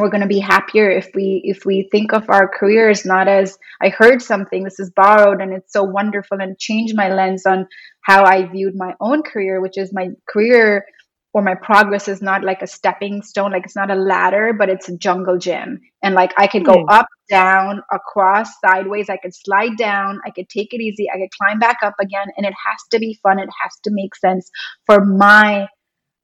we're 0.00 0.10
going 0.10 0.22
to 0.22 0.26
be 0.26 0.38
happier 0.38 0.90
if 0.90 1.10
we 1.14 1.42
if 1.44 1.64
we 1.64 1.88
think 1.90 2.12
of 2.12 2.28
our 2.28 2.48
careers 2.48 3.04
not 3.04 3.28
as 3.28 3.58
i 3.80 3.88
heard 3.88 4.22
something 4.22 4.64
this 4.64 4.80
is 4.80 4.90
borrowed 4.94 5.40
and 5.40 5.52
it's 5.52 5.72
so 5.72 5.82
wonderful 5.82 6.40
and 6.40 6.58
changed 6.58 6.96
my 6.96 7.12
lens 7.12 7.46
on 7.46 7.66
how 8.02 8.24
i 8.24 8.46
viewed 8.46 8.74
my 8.74 8.94
own 9.00 9.22
career 9.22 9.60
which 9.60 9.78
is 9.78 9.92
my 9.92 10.08
career 10.28 10.84
or 11.32 11.42
my 11.42 11.54
progress 11.54 12.08
is 12.08 12.20
not 12.20 12.42
like 12.42 12.60
a 12.62 12.66
stepping 12.66 13.22
stone 13.22 13.52
like 13.52 13.64
it's 13.64 13.76
not 13.76 13.90
a 13.90 13.94
ladder 13.94 14.52
but 14.52 14.68
it's 14.68 14.88
a 14.88 14.96
jungle 14.96 15.38
gym 15.38 15.80
and 16.02 16.14
like 16.14 16.32
i 16.36 16.46
could 16.46 16.64
go 16.64 16.84
mm. 16.84 16.84
up 16.88 17.06
down 17.28 17.80
across 17.92 18.48
sideways 18.64 19.08
i 19.08 19.16
could 19.16 19.34
slide 19.34 19.76
down 19.76 20.20
i 20.26 20.30
could 20.30 20.48
take 20.48 20.72
it 20.72 20.80
easy 20.80 21.08
i 21.14 21.18
could 21.18 21.30
climb 21.40 21.58
back 21.58 21.76
up 21.84 21.94
again 22.00 22.26
and 22.36 22.46
it 22.46 22.54
has 22.66 22.78
to 22.90 22.98
be 22.98 23.18
fun 23.22 23.38
it 23.38 23.48
has 23.62 23.72
to 23.84 23.90
make 23.92 24.14
sense 24.16 24.50
for 24.86 25.04
my 25.04 25.66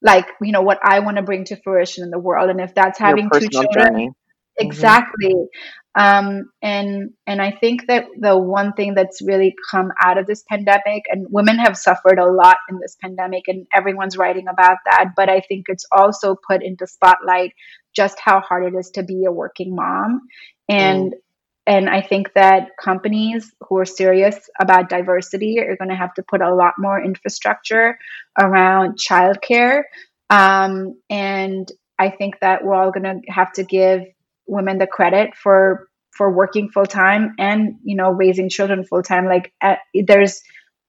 like 0.07 0.27
you 0.41 0.53
know 0.53 0.63
what 0.63 0.79
I 0.83 1.01
want 1.01 1.17
to 1.17 1.23
bring 1.23 1.45
to 1.47 1.57
fruition 1.57 2.05
in 2.05 2.11
the 2.11 2.19
world, 2.19 2.49
and 2.49 2.61
if 2.61 2.75
that's 2.75 2.99
having 2.99 3.29
two 3.31 3.49
children, 3.49 3.87
journey. 3.87 4.09
Mm-hmm. 4.09 4.67
exactly. 4.67 5.35
Mm-hmm. 5.35 5.99
Um, 5.99 6.51
and 6.63 7.11
and 7.27 7.43
I 7.43 7.51
think 7.51 7.87
that 7.89 8.05
the 8.19 8.39
one 8.39 8.75
thing 8.75 8.95
that's 8.95 9.21
really 9.23 9.55
come 9.71 9.91
out 10.01 10.19
of 10.19 10.27
this 10.27 10.45
pandemic, 10.49 11.05
and 11.09 11.27
women 11.29 11.59
have 11.59 11.77
suffered 11.77 12.19
a 12.19 12.31
lot 12.31 12.59
in 12.71 12.79
this 12.81 12.97
pandemic, 13.03 13.45
and 13.49 13.67
everyone's 13.75 14.17
writing 14.17 14.47
about 14.49 14.77
that. 14.85 15.13
But 15.17 15.29
I 15.29 15.41
think 15.41 15.67
it's 15.69 15.87
also 15.91 16.37
put 16.37 16.63
into 16.63 16.87
spotlight 16.87 17.53
just 17.95 18.21
how 18.21 18.41
hard 18.41 18.73
it 18.73 18.77
is 18.79 18.91
to 18.91 19.03
be 19.03 19.25
a 19.27 19.33
working 19.33 19.75
mom, 19.75 20.23
and 20.69 21.13
mm 21.13 21.19
and 21.67 21.91
I 21.91 22.01
think 22.01 22.33
that 22.35 22.77
companies 22.81 23.53
who 23.69 23.79
are 23.79 23.85
serious 23.85 24.39
about 24.61 24.89
diversity 24.89 25.59
are 25.59 25.77
going 25.77 25.91
to 25.91 25.97
have 25.97 26.15
to 26.15 26.23
put 26.23 26.41
a 26.41 26.55
lot 26.55 26.75
more 26.79 27.03
infrastructure 27.03 27.99
around 28.39 28.99
childcare. 28.99 29.83
Um, 30.31 31.01
and 31.11 31.71
I 31.99 32.11
think 32.11 32.39
that 32.41 32.65
we're 32.65 32.75
all 32.75 32.93
going 32.93 33.05
to 33.05 33.33
have 33.33 33.53
to 33.55 33.65
give 33.65 34.03
women 34.47 34.79
the 34.79 34.87
credit 34.87 35.35
for 35.35 35.89
for 36.13 36.33
working 36.33 36.71
full 36.71 36.87
time 36.87 37.35
and 37.39 37.75
you 37.83 37.95
know 37.95 38.11
raising 38.11 38.49
children 38.49 38.85
full 38.85 39.03
time. 39.03 39.27
Like 39.27 39.53
uh, 39.61 39.77
there's 40.07 40.41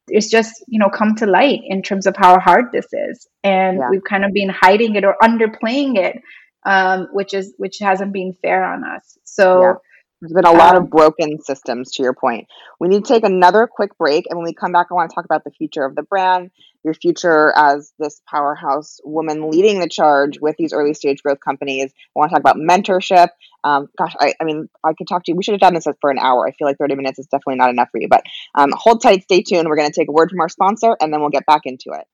it's 0.10 0.30
just 0.30 0.64
you 0.68 0.80
know 0.80 0.90
come 0.90 1.16
to 1.16 1.26
light 1.26 1.62
in 1.66 1.82
terms 1.82 2.06
of 2.06 2.16
how 2.16 2.40
hard 2.40 2.66
this 2.72 2.88
is, 2.94 3.28
and 3.44 3.80
yeah. 3.80 3.90
we've 3.90 4.04
kind 4.04 4.24
of 4.24 4.32
been 4.32 4.50
hiding 4.50 4.96
it 4.96 5.04
or 5.04 5.16
underplaying 5.22 5.98
it, 5.98 6.22
um, 6.68 7.08
which 7.12 7.34
is 7.34 7.54
which 7.58 7.78
hasn't 7.82 8.14
been 8.14 8.34
fair 8.44 8.64
on 8.64 8.84
us. 8.84 9.18
So. 9.24 9.62
Yeah 9.62 9.74
There's 10.22 10.34
been 10.34 10.46
a 10.46 10.52
lot 10.52 10.76
Um, 10.76 10.84
of 10.84 10.90
broken 10.90 11.40
systems, 11.42 11.92
to 11.94 12.04
your 12.04 12.14
point. 12.14 12.48
We 12.80 12.88
need 12.88 13.06
to 13.06 13.14
take 13.14 13.24
another 13.24 13.68
quick 13.68 13.96
break. 14.00 14.26
And 14.30 14.38
when 14.38 14.46
we 14.46 14.54
come 14.54 14.72
back, 14.72 14.88
I 14.90 14.96
want 14.96 15.12
to 15.12 15.16
talk 15.16 15.26
about 15.26 15.44
the 15.44 15.52
future 15.52 15.86
of 15.86 15.96
the 15.96 16.02
brand, 16.02 16.50
your 16.84 16.96
future 16.96 17.54
as 17.56 17.94
this 18.00 18.20
powerhouse 18.28 19.00
woman 19.04 19.52
leading 19.52 19.80
the 19.80 19.88
charge 19.88 20.40
with 20.40 20.56
these 20.58 20.74
early 20.74 20.96
stage 20.96 21.22
growth 21.22 21.40
companies. 21.40 21.92
I 21.94 22.20
want 22.20 22.32
to 22.32 22.34
talk 22.34 22.40
about 22.40 22.56
mentorship. 22.56 23.30
Um, 23.64 23.90
gosh, 23.98 24.16
I, 24.20 24.34
I 24.42 24.44
mean, 24.44 24.70
I 24.84 24.94
could 24.94 25.08
talk 25.08 25.24
to 25.26 25.32
you. 25.32 25.36
We 25.36 25.44
should 25.44 25.54
have 25.54 25.62
done 25.62 25.76
this 25.76 25.88
for 26.02 26.10
an 26.10 26.18
hour. 26.18 26.48
I 26.48 26.52
feel 26.52 26.68
like 26.68 26.78
30 26.78 26.96
minutes 26.96 27.20
is 27.20 27.28
definitely 27.28 27.58
not 27.58 27.70
enough 27.70 27.90
for 27.92 28.00
you, 28.02 28.08
but 28.08 28.24
um, 28.56 28.72
hold 28.76 29.04
tight, 29.04 29.24
stay 29.24 29.44
tuned. 29.44 29.68
We're 29.68 29.76
going 29.76 29.92
to 29.92 30.00
take 30.00 30.10
a 30.10 30.14
word 30.14 30.32
from 30.32 30.40
our 30.40 30.50
sponsor 30.50 30.98
and 31.00 31.14
then 31.14 31.20
we'll 31.22 31.30
get 31.30 31.46
back 31.46 31.62
into 31.66 31.92
it. 31.92 32.06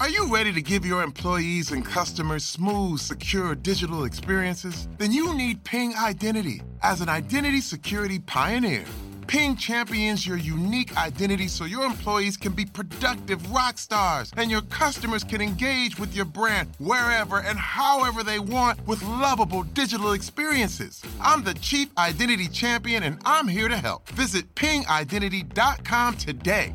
Are 0.00 0.08
you 0.08 0.32
ready 0.32 0.52
to 0.52 0.62
give 0.62 0.84
your 0.84 1.02
employees 1.02 1.70
and 1.70 1.84
customers 1.84 2.44
smooth, 2.44 3.00
secure 3.00 3.54
digital 3.54 4.04
experiences? 4.04 4.88
Then 4.98 5.12
you 5.12 5.34
need 5.34 5.62
Ping 5.64 5.94
Identity. 5.94 6.62
As 6.82 7.00
an 7.00 7.08
identity 7.08 7.60
security 7.60 8.18
pioneer, 8.18 8.84
Ping 9.28 9.54
champions 9.56 10.26
your 10.26 10.36
unique 10.36 10.96
identity 10.96 11.46
so 11.46 11.64
your 11.64 11.84
employees 11.84 12.36
can 12.36 12.52
be 12.52 12.66
productive 12.66 13.50
rock 13.52 13.78
stars 13.78 14.32
and 14.36 14.50
your 14.50 14.62
customers 14.62 15.24
can 15.24 15.40
engage 15.40 15.98
with 15.98 16.14
your 16.14 16.24
brand 16.24 16.68
wherever 16.78 17.38
and 17.38 17.58
however 17.58 18.22
they 18.22 18.40
want 18.40 18.84
with 18.86 19.02
lovable 19.02 19.62
digital 19.62 20.12
experiences. 20.12 21.02
I'm 21.20 21.44
the 21.44 21.54
Chief 21.54 21.88
Identity 21.96 22.48
Champion 22.48 23.04
and 23.04 23.20
I'm 23.24 23.48
here 23.48 23.68
to 23.68 23.76
help. 23.76 24.08
Visit 24.10 24.54
pingidentity.com 24.54 26.16
today. 26.16 26.74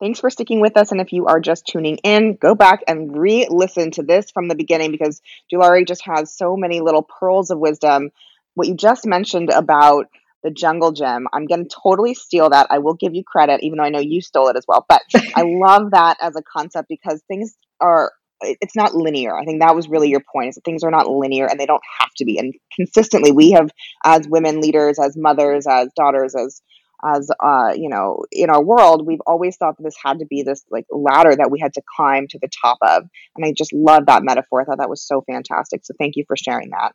Thanks 0.00 0.18
for 0.18 0.30
sticking 0.30 0.60
with 0.60 0.78
us. 0.78 0.92
And 0.92 1.00
if 1.00 1.12
you 1.12 1.26
are 1.26 1.40
just 1.40 1.66
tuning 1.66 1.98
in, 1.98 2.36
go 2.36 2.54
back 2.54 2.80
and 2.88 3.16
re 3.16 3.46
listen 3.50 3.90
to 3.92 4.02
this 4.02 4.30
from 4.30 4.48
the 4.48 4.54
beginning 4.54 4.92
because 4.92 5.20
Dulari 5.52 5.86
just 5.86 6.02
has 6.06 6.34
so 6.34 6.56
many 6.56 6.80
little 6.80 7.02
pearls 7.02 7.50
of 7.50 7.58
wisdom. 7.58 8.10
What 8.54 8.66
you 8.66 8.74
just 8.74 9.06
mentioned 9.06 9.50
about 9.50 10.06
the 10.42 10.50
jungle 10.50 10.92
gym, 10.92 11.28
I'm 11.34 11.44
going 11.44 11.64
to 11.64 11.76
totally 11.82 12.14
steal 12.14 12.48
that. 12.48 12.68
I 12.70 12.78
will 12.78 12.94
give 12.94 13.14
you 13.14 13.22
credit, 13.22 13.62
even 13.62 13.76
though 13.76 13.84
I 13.84 13.90
know 13.90 14.00
you 14.00 14.22
stole 14.22 14.48
it 14.48 14.56
as 14.56 14.64
well. 14.66 14.86
But 14.88 15.02
I 15.36 15.42
love 15.44 15.90
that 15.90 16.16
as 16.22 16.34
a 16.34 16.42
concept 16.42 16.88
because 16.88 17.22
things 17.28 17.54
are 17.78 18.10
it's 18.42 18.74
not 18.74 18.94
linear. 18.94 19.36
I 19.36 19.44
think 19.44 19.60
that 19.60 19.74
was 19.74 19.88
really 19.90 20.08
your 20.08 20.22
point. 20.32 20.48
Is 20.48 20.54
that 20.54 20.64
things 20.64 20.82
are 20.82 20.90
not 20.90 21.08
linear 21.08 21.46
and 21.46 21.60
they 21.60 21.66
don't 21.66 21.82
have 21.98 22.08
to 22.16 22.24
be. 22.24 22.38
And 22.38 22.54
consistently, 22.74 23.32
we 23.32 23.50
have, 23.50 23.70
as 24.02 24.26
women 24.26 24.62
leaders, 24.62 24.98
as 24.98 25.14
mothers, 25.14 25.66
as 25.66 25.90
daughters, 25.94 26.34
as 26.34 26.62
as 27.04 27.30
uh, 27.40 27.72
you 27.74 27.88
know 27.88 28.24
in 28.32 28.50
our 28.50 28.62
world 28.62 29.06
we've 29.06 29.22
always 29.26 29.56
thought 29.56 29.76
that 29.76 29.84
this 29.84 29.96
had 30.02 30.18
to 30.18 30.26
be 30.26 30.42
this 30.42 30.64
like 30.70 30.86
ladder 30.90 31.34
that 31.34 31.50
we 31.50 31.60
had 31.60 31.72
to 31.74 31.82
climb 31.96 32.26
to 32.28 32.38
the 32.40 32.48
top 32.62 32.78
of 32.82 33.04
and 33.36 33.44
i 33.44 33.52
just 33.52 33.72
love 33.72 34.06
that 34.06 34.22
metaphor 34.22 34.60
i 34.60 34.64
thought 34.64 34.78
that 34.78 34.90
was 34.90 35.06
so 35.06 35.22
fantastic 35.22 35.84
so 35.84 35.94
thank 35.98 36.16
you 36.16 36.24
for 36.26 36.36
sharing 36.36 36.70
that 36.70 36.92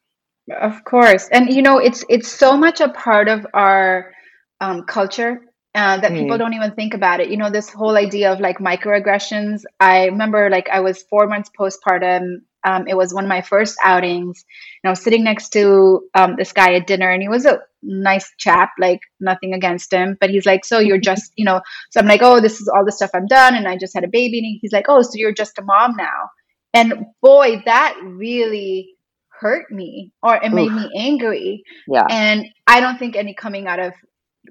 Of 0.51 0.83
course. 0.83 1.27
And 1.31 1.51
you 1.51 1.61
know, 1.61 1.79
it's 1.79 2.03
it's 2.09 2.29
so 2.29 2.55
much 2.55 2.79
a 2.79 2.89
part 2.89 3.27
of 3.27 3.47
our 3.53 4.13
um, 4.61 4.83
culture 4.83 5.41
uh, 5.73 5.97
that 5.99 6.11
people 6.11 6.35
Mm. 6.37 6.39
don't 6.39 6.53
even 6.53 6.71
think 6.73 6.93
about 6.93 7.19
it. 7.19 7.29
You 7.29 7.37
know, 7.37 7.49
this 7.49 7.69
whole 7.69 7.97
idea 7.97 8.31
of 8.31 8.39
like 8.39 8.59
microaggressions. 8.59 9.63
I 9.79 10.05
remember 10.05 10.49
like 10.49 10.69
I 10.69 10.81
was 10.81 11.03
four 11.03 11.27
months 11.27 11.49
postpartum. 11.59 12.41
Um, 12.65 12.87
it 12.87 12.97
was 12.97 13.13
one 13.13 13.25
of 13.25 13.29
my 13.29 13.41
first 13.41 13.77
outings, 13.83 14.43
and 14.83 14.89
I 14.89 14.91
was 14.91 15.01
sitting 15.01 15.23
next 15.23 15.49
to 15.49 16.01
um, 16.15 16.35
this 16.37 16.51
guy 16.51 16.73
at 16.73 16.87
dinner, 16.87 17.09
and 17.09 17.21
he 17.21 17.29
was 17.29 17.45
a 17.45 17.59
nice 17.83 18.31
chap, 18.37 18.71
like 18.79 18.99
nothing 19.19 19.53
against 19.53 19.93
him, 19.93 20.17
but 20.19 20.29
he's 20.29 20.45
like, 20.45 20.65
"So 20.65 20.79
you're 20.79 20.97
just, 20.97 21.31
you 21.35 21.45
know?" 21.45 21.61
So 21.91 21.99
I'm 21.99 22.07
like, 22.07 22.21
"Oh, 22.23 22.41
this 22.41 22.59
is 22.59 22.67
all 22.67 22.83
the 22.83 22.91
stuff 22.91 23.11
I've 23.13 23.29
done, 23.29 23.55
and 23.55 23.67
I 23.67 23.77
just 23.77 23.93
had 23.93 24.03
a 24.03 24.09
baby." 24.09 24.39
And 24.39 24.59
he's 24.61 24.73
like, 24.73 24.85
"Oh, 24.89 25.01
so 25.01 25.11
you're 25.15 25.33
just 25.33 25.59
a 25.59 25.63
mom 25.63 25.95
now?" 25.97 26.29
And 26.73 27.05
boy, 27.21 27.61
that 27.65 27.97
really 28.03 28.95
hurt 29.39 29.69
me 29.71 30.11
or 30.23 30.37
it 30.37 30.51
made 30.53 30.71
Oof. 30.71 30.83
me 30.83 30.91
angry 30.97 31.63
yeah 31.87 32.05
and 32.09 32.45
i 32.67 32.79
don't 32.79 32.97
think 32.97 33.15
any 33.15 33.33
coming 33.33 33.67
out 33.67 33.79
of 33.79 33.93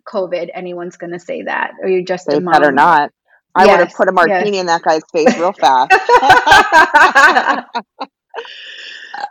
covid 0.07 0.51
anyone's 0.55 0.97
going 0.97 1.13
to 1.13 1.19
say 1.19 1.43
that 1.43 1.73
or 1.83 1.89
you're 1.89 2.03
just 2.03 2.27
they 2.27 2.37
a 2.37 2.41
better 2.41 2.69
or 2.69 2.73
not 2.73 3.11
i 3.55 3.67
would 3.67 3.81
have 3.81 3.95
put 3.95 4.09
a 4.09 4.13
martini 4.13 4.53
yes. 4.53 4.61
in 4.61 4.67
that 4.67 4.83
guy's 4.83 5.03
face 5.13 5.37
real 5.39 5.53
fast 5.61 5.93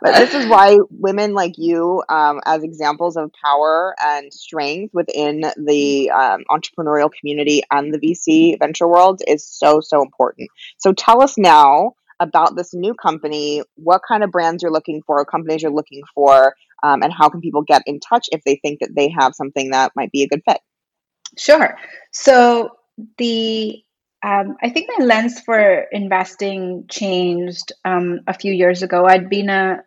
But 0.00 0.16
this 0.16 0.34
is 0.34 0.46
why 0.46 0.78
women 0.90 1.34
like 1.34 1.54
you, 1.56 2.02
um, 2.08 2.40
as 2.46 2.62
examples 2.62 3.16
of 3.16 3.30
power 3.44 3.94
and 4.00 4.32
strength 4.32 4.94
within 4.94 5.42
the 5.56 6.10
um, 6.10 6.44
entrepreneurial 6.50 7.10
community 7.18 7.62
and 7.70 7.92
the 7.92 7.98
VC 7.98 8.58
venture 8.58 8.88
world, 8.88 9.22
is 9.26 9.46
so, 9.46 9.80
so 9.80 10.02
important. 10.02 10.48
So 10.78 10.92
tell 10.92 11.22
us 11.22 11.38
now 11.38 11.94
about 12.20 12.56
this 12.56 12.74
new 12.74 12.94
company, 12.94 13.62
what 13.76 14.02
kind 14.06 14.22
of 14.22 14.30
brands 14.30 14.62
you're 14.62 14.72
looking 14.72 15.02
for, 15.06 15.24
companies 15.24 15.62
you're 15.62 15.72
looking 15.72 16.02
for, 16.14 16.54
um, 16.82 17.02
and 17.02 17.12
how 17.12 17.28
can 17.28 17.40
people 17.40 17.62
get 17.62 17.82
in 17.86 18.00
touch 18.00 18.28
if 18.30 18.42
they 18.44 18.56
think 18.56 18.80
that 18.80 18.94
they 18.94 19.08
have 19.08 19.34
something 19.34 19.70
that 19.70 19.92
might 19.96 20.12
be 20.12 20.22
a 20.22 20.28
good 20.28 20.42
fit? 20.48 20.60
Sure. 21.36 21.76
So 22.12 22.70
the 23.18 23.83
um, 24.24 24.56
I 24.62 24.70
think 24.70 24.88
my 24.96 25.04
lens 25.04 25.40
for 25.40 25.84
investing 25.92 26.86
changed 26.88 27.72
um, 27.84 28.20
a 28.26 28.32
few 28.32 28.54
years 28.54 28.82
ago. 28.82 29.04
I'd 29.04 29.28
been 29.28 29.50
a 29.50 29.82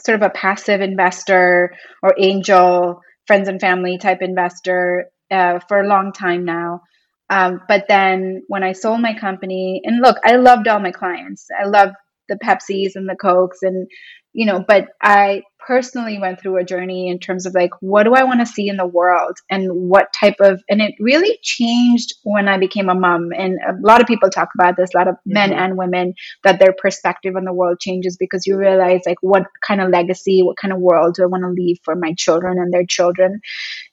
sort 0.00 0.16
of 0.16 0.22
a 0.22 0.30
passive 0.30 0.82
investor 0.82 1.74
or 2.02 2.14
angel, 2.18 3.00
friends 3.26 3.48
and 3.48 3.58
family 3.58 3.96
type 3.96 4.20
investor 4.20 5.06
uh, 5.30 5.60
for 5.68 5.80
a 5.80 5.88
long 5.88 6.12
time 6.12 6.44
now. 6.44 6.82
Um, 7.30 7.62
but 7.66 7.86
then 7.88 8.42
when 8.46 8.62
I 8.62 8.72
sold 8.72 9.00
my 9.00 9.18
company, 9.18 9.80
and 9.84 10.02
look, 10.02 10.18
I 10.22 10.36
loved 10.36 10.68
all 10.68 10.80
my 10.80 10.92
clients. 10.92 11.46
I 11.58 11.66
loved 11.66 11.94
the 12.28 12.36
Pepsis 12.36 12.92
and 12.94 13.08
the 13.08 13.16
Cokes, 13.16 13.58
and 13.62 13.88
you 14.34 14.46
know, 14.46 14.64
but 14.66 14.88
I 15.02 15.42
personally 15.66 16.18
went 16.18 16.40
through 16.40 16.58
a 16.58 16.64
journey 16.64 17.08
in 17.08 17.18
terms 17.18 17.44
of 17.44 17.54
like, 17.54 17.70
what 17.80 18.04
do 18.04 18.14
I 18.14 18.24
want 18.24 18.40
to 18.40 18.46
see 18.46 18.68
in 18.68 18.76
the 18.76 18.86
world, 18.86 19.36
and 19.50 19.68
what 19.72 20.12
type 20.12 20.36
of, 20.40 20.62
and 20.68 20.80
it 20.80 20.94
really 21.00 21.38
changed 21.42 22.14
when 22.22 22.46
I 22.48 22.58
became 22.58 22.88
a 22.88 22.94
mom. 22.94 23.30
And 23.36 23.58
a 23.66 23.74
lot 23.80 24.00
of 24.00 24.06
people 24.06 24.30
talk 24.30 24.48
about 24.58 24.76
this, 24.76 24.90
a 24.94 24.98
lot 24.98 25.08
of 25.08 25.16
men 25.26 25.50
Mhm. 25.50 25.56
and 25.56 25.76
women, 25.76 26.14
that 26.44 26.58
their 26.60 26.74
perspective 26.76 27.36
on 27.36 27.44
the 27.44 27.52
world 27.52 27.80
changes 27.80 28.16
because 28.16 28.46
you 28.46 28.56
realize 28.56 29.00
like 29.06 29.18
what 29.22 29.44
kind 29.66 29.80
of 29.80 29.90
legacy, 29.90 30.42
what 30.42 30.56
kind 30.56 30.72
of 30.72 30.78
world 30.78 31.14
do 31.14 31.22
I 31.22 31.26
want 31.26 31.42
to 31.42 31.50
leave 31.50 31.78
for 31.84 31.96
my 31.96 32.14
children 32.16 32.58
and 32.58 32.72
their 32.72 32.86
children, 32.86 33.40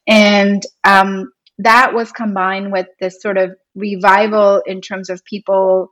and 0.07 0.61
um, 0.83 1.31
that 1.59 1.93
was 1.93 2.11
combined 2.11 2.71
with 2.71 2.87
this 2.99 3.21
sort 3.21 3.37
of 3.37 3.51
revival 3.73 4.61
in 4.65 4.81
terms 4.81 5.09
of 5.09 5.23
people 5.25 5.89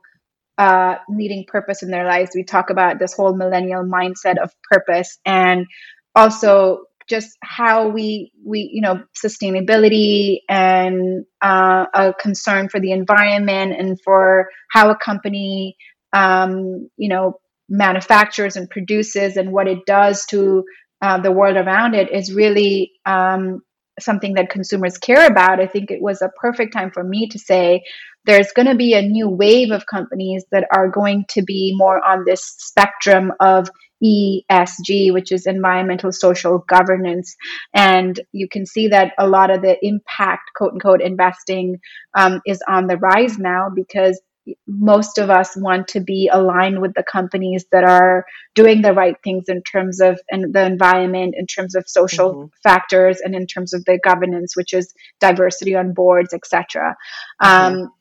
uh, 0.58 0.96
needing 1.08 1.44
purpose 1.46 1.82
in 1.82 1.90
their 1.90 2.06
lives. 2.06 2.30
We 2.34 2.44
talk 2.44 2.70
about 2.70 2.98
this 2.98 3.14
whole 3.14 3.34
millennial 3.34 3.84
mindset 3.84 4.38
of 4.38 4.52
purpose 4.70 5.18
and 5.24 5.66
also 6.14 6.84
just 7.08 7.36
how 7.42 7.88
we 7.88 8.32
we 8.44 8.70
you 8.72 8.80
know 8.80 9.02
sustainability 9.14 10.38
and 10.48 11.24
uh, 11.42 11.86
a 11.92 12.14
concern 12.14 12.68
for 12.68 12.80
the 12.80 12.92
environment 12.92 13.74
and 13.78 14.00
for 14.02 14.48
how 14.70 14.90
a 14.90 14.96
company 14.96 15.76
um, 16.12 16.88
you 16.96 17.08
know 17.08 17.38
manufactures 17.68 18.56
and 18.56 18.70
produces 18.70 19.36
and 19.36 19.52
what 19.52 19.66
it 19.66 19.80
does 19.86 20.24
to 20.26 20.64
uh, 21.02 21.18
the 21.20 21.32
world 21.32 21.56
around 21.56 21.94
it 21.94 22.10
is 22.12 22.32
really 22.32 22.92
um, 23.04 23.60
something 24.00 24.34
that 24.34 24.50
consumers 24.50 24.98
care 24.98 25.26
about. 25.26 25.60
I 25.60 25.66
think 25.66 25.90
it 25.90 26.02
was 26.02 26.22
a 26.22 26.30
perfect 26.40 26.72
time 26.72 26.90
for 26.90 27.04
me 27.04 27.28
to 27.28 27.38
say 27.38 27.82
there's 28.26 28.52
going 28.52 28.66
to 28.66 28.74
be 28.74 28.94
a 28.94 29.02
new 29.02 29.28
wave 29.28 29.70
of 29.70 29.86
companies 29.86 30.44
that 30.50 30.66
are 30.74 30.88
going 30.88 31.26
to 31.30 31.42
be 31.42 31.74
more 31.76 32.04
on 32.04 32.24
this 32.24 32.42
spectrum 32.58 33.32
of 33.40 33.68
ESG, 34.02 35.12
which 35.12 35.32
is 35.32 35.46
environmental 35.46 36.12
social 36.12 36.58
governance. 36.68 37.36
And 37.72 38.18
you 38.32 38.48
can 38.48 38.66
see 38.66 38.88
that 38.88 39.12
a 39.18 39.28
lot 39.28 39.50
of 39.50 39.62
the 39.62 39.76
impact, 39.82 40.50
quote 40.56 40.72
unquote, 40.72 41.00
investing 41.00 41.80
um, 42.14 42.40
is 42.46 42.62
on 42.68 42.86
the 42.86 42.96
rise 42.96 43.38
now 43.38 43.68
because 43.74 44.20
most 44.66 45.18
of 45.18 45.30
us 45.30 45.56
want 45.56 45.88
to 45.88 46.00
be 46.00 46.28
aligned 46.32 46.80
with 46.80 46.94
the 46.94 47.02
companies 47.02 47.64
that 47.72 47.84
are 47.84 48.26
doing 48.54 48.82
the 48.82 48.92
right 48.92 49.16
things 49.24 49.44
in 49.48 49.62
terms 49.62 50.00
of 50.00 50.20
and 50.30 50.52
the 50.54 50.64
environment 50.64 51.34
in 51.36 51.46
terms 51.46 51.74
of 51.74 51.88
social 51.88 52.34
Mhm. 52.34 52.50
factors 52.62 53.20
and 53.20 53.34
in 53.34 53.46
terms 53.46 53.72
of 53.72 53.84
the 53.84 53.98
governance 53.98 54.56
which 54.56 54.72
is 54.74 54.94
diversity 55.20 55.74
on 55.74 55.94
boards 55.94 56.34
etc 56.34 56.94
Mhm. 57.42 57.46
um, 57.46 57.92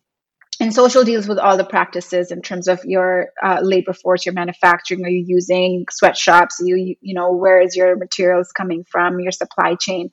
and 0.59 0.73
social 0.73 1.03
deals 1.03 1.27
with 1.27 1.39
all 1.39 1.57
the 1.57 1.65
practices 1.65 2.31
in 2.31 2.41
terms 2.41 2.67
of 2.67 2.83
your 2.85 3.29
uh, 3.43 3.59
labor 3.61 3.93
force, 3.93 4.25
your 4.25 4.33
manufacturing. 4.33 5.03
Are 5.03 5.09
you 5.09 5.25
using 5.27 5.85
sweatshops? 5.89 6.61
Are 6.61 6.65
you 6.65 6.95
you 7.01 7.13
know 7.15 7.31
where 7.31 7.59
is 7.59 7.75
your 7.75 7.95
materials 7.95 8.51
coming 8.51 8.83
from? 8.83 9.19
Your 9.19 9.31
supply 9.31 9.75
chain. 9.75 10.11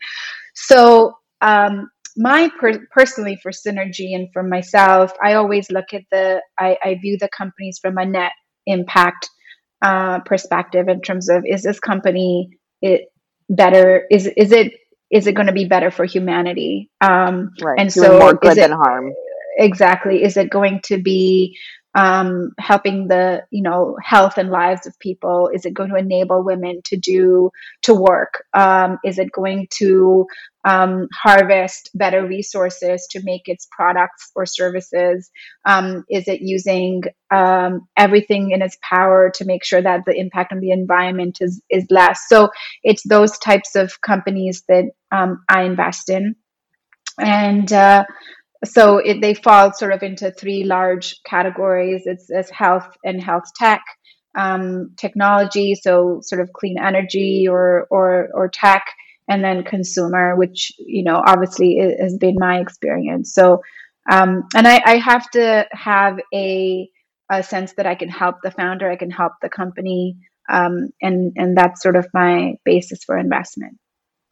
So 0.54 1.14
um, 1.42 1.90
my 2.16 2.50
per- 2.58 2.86
personally 2.90 3.38
for 3.42 3.52
synergy 3.52 4.14
and 4.14 4.28
for 4.32 4.42
myself, 4.42 5.12
I 5.22 5.34
always 5.34 5.70
look 5.70 5.92
at 5.92 6.02
the 6.10 6.40
I, 6.58 6.76
I 6.82 6.94
view 7.00 7.16
the 7.18 7.28
companies 7.28 7.78
from 7.80 7.98
a 7.98 8.06
net 8.06 8.32
impact 8.66 9.28
uh, 9.82 10.20
perspective 10.20 10.88
in 10.88 11.00
terms 11.00 11.28
of 11.28 11.44
is 11.46 11.62
this 11.62 11.80
company 11.80 12.50
it 12.82 13.06
better 13.48 14.06
is 14.10 14.26
is 14.36 14.52
it 14.52 14.72
is 15.10 15.26
it 15.26 15.34
going 15.34 15.48
to 15.48 15.52
be 15.52 15.64
better 15.64 15.90
for 15.90 16.04
humanity? 16.04 16.90
Um, 17.00 17.50
right. 17.62 17.78
and 17.78 17.92
Doing 17.92 18.06
so 18.06 18.18
more 18.18 18.34
good 18.34 18.52
it, 18.52 18.60
than 18.60 18.72
harm. 18.72 19.12
Exactly. 19.58 20.22
Is 20.22 20.36
it 20.36 20.50
going 20.50 20.80
to 20.84 21.02
be 21.02 21.58
um, 21.94 22.52
helping 22.58 23.08
the 23.08 23.42
you 23.50 23.62
know 23.62 23.96
health 24.02 24.38
and 24.38 24.50
lives 24.50 24.86
of 24.86 24.98
people? 24.98 25.50
Is 25.52 25.64
it 25.64 25.74
going 25.74 25.90
to 25.90 25.96
enable 25.96 26.44
women 26.44 26.80
to 26.86 26.96
do 26.96 27.50
to 27.82 27.94
work? 27.94 28.44
Um, 28.54 28.98
is 29.04 29.18
it 29.18 29.32
going 29.32 29.68
to 29.78 30.26
um, 30.64 31.08
harvest 31.12 31.90
better 31.94 32.26
resources 32.26 33.08
to 33.10 33.22
make 33.24 33.42
its 33.46 33.66
products 33.70 34.30
or 34.36 34.46
services? 34.46 35.30
Um, 35.64 36.04
is 36.10 36.28
it 36.28 36.42
using 36.42 37.02
um, 37.30 37.88
everything 37.96 38.52
in 38.52 38.62
its 38.62 38.76
power 38.82 39.30
to 39.36 39.44
make 39.44 39.64
sure 39.64 39.82
that 39.82 40.02
the 40.06 40.14
impact 40.14 40.52
on 40.52 40.60
the 40.60 40.70
environment 40.70 41.38
is 41.40 41.60
is 41.70 41.86
less? 41.90 42.20
So 42.28 42.50
it's 42.82 43.02
those 43.02 43.38
types 43.38 43.74
of 43.74 44.00
companies 44.00 44.62
that 44.68 44.84
um, 45.12 45.42
i 45.48 45.62
invest 45.62 46.08
in. 46.08 46.36
And 47.18 47.70
uh, 47.72 48.04
so 48.64 48.98
it, 48.98 49.20
they 49.20 49.34
fall 49.34 49.72
sort 49.72 49.92
of 49.92 50.02
into 50.02 50.30
three 50.30 50.64
large 50.64 51.16
categories. 51.24 52.02
It's, 52.04 52.28
it's 52.28 52.50
health 52.50 52.88
and 53.04 53.22
health 53.22 53.44
tech 53.56 53.82
um, 54.36 54.92
technology 54.96 55.74
so 55.74 56.20
sort 56.22 56.40
of 56.40 56.52
clean 56.52 56.76
energy 56.78 57.48
or 57.48 57.86
or 57.90 58.28
or 58.32 58.48
tech 58.48 58.84
and 59.28 59.42
then 59.42 59.64
consumer 59.64 60.36
which 60.36 60.72
you 60.78 61.02
know 61.02 61.20
obviously 61.26 61.78
has 62.00 62.16
been 62.16 62.36
my 62.38 62.60
experience. 62.60 63.34
So 63.34 63.60
um, 64.10 64.44
and 64.54 64.66
I, 64.66 64.80
I 64.84 64.96
have 64.96 65.28
to 65.30 65.66
have 65.72 66.18
a, 66.34 66.88
a 67.30 67.42
sense 67.42 67.74
that 67.74 67.86
i 67.86 67.94
can 67.94 68.08
help 68.08 68.36
the 68.42 68.50
founder 68.50 68.90
i 68.90 68.96
can 68.96 69.10
help 69.10 69.34
the 69.42 69.48
company 69.48 70.16
um, 70.48 70.90
and 71.00 71.32
and 71.36 71.56
that's 71.56 71.82
sort 71.82 71.96
of 71.96 72.08
my 72.12 72.54
basis 72.64 73.04
for 73.04 73.16
investment 73.16 73.78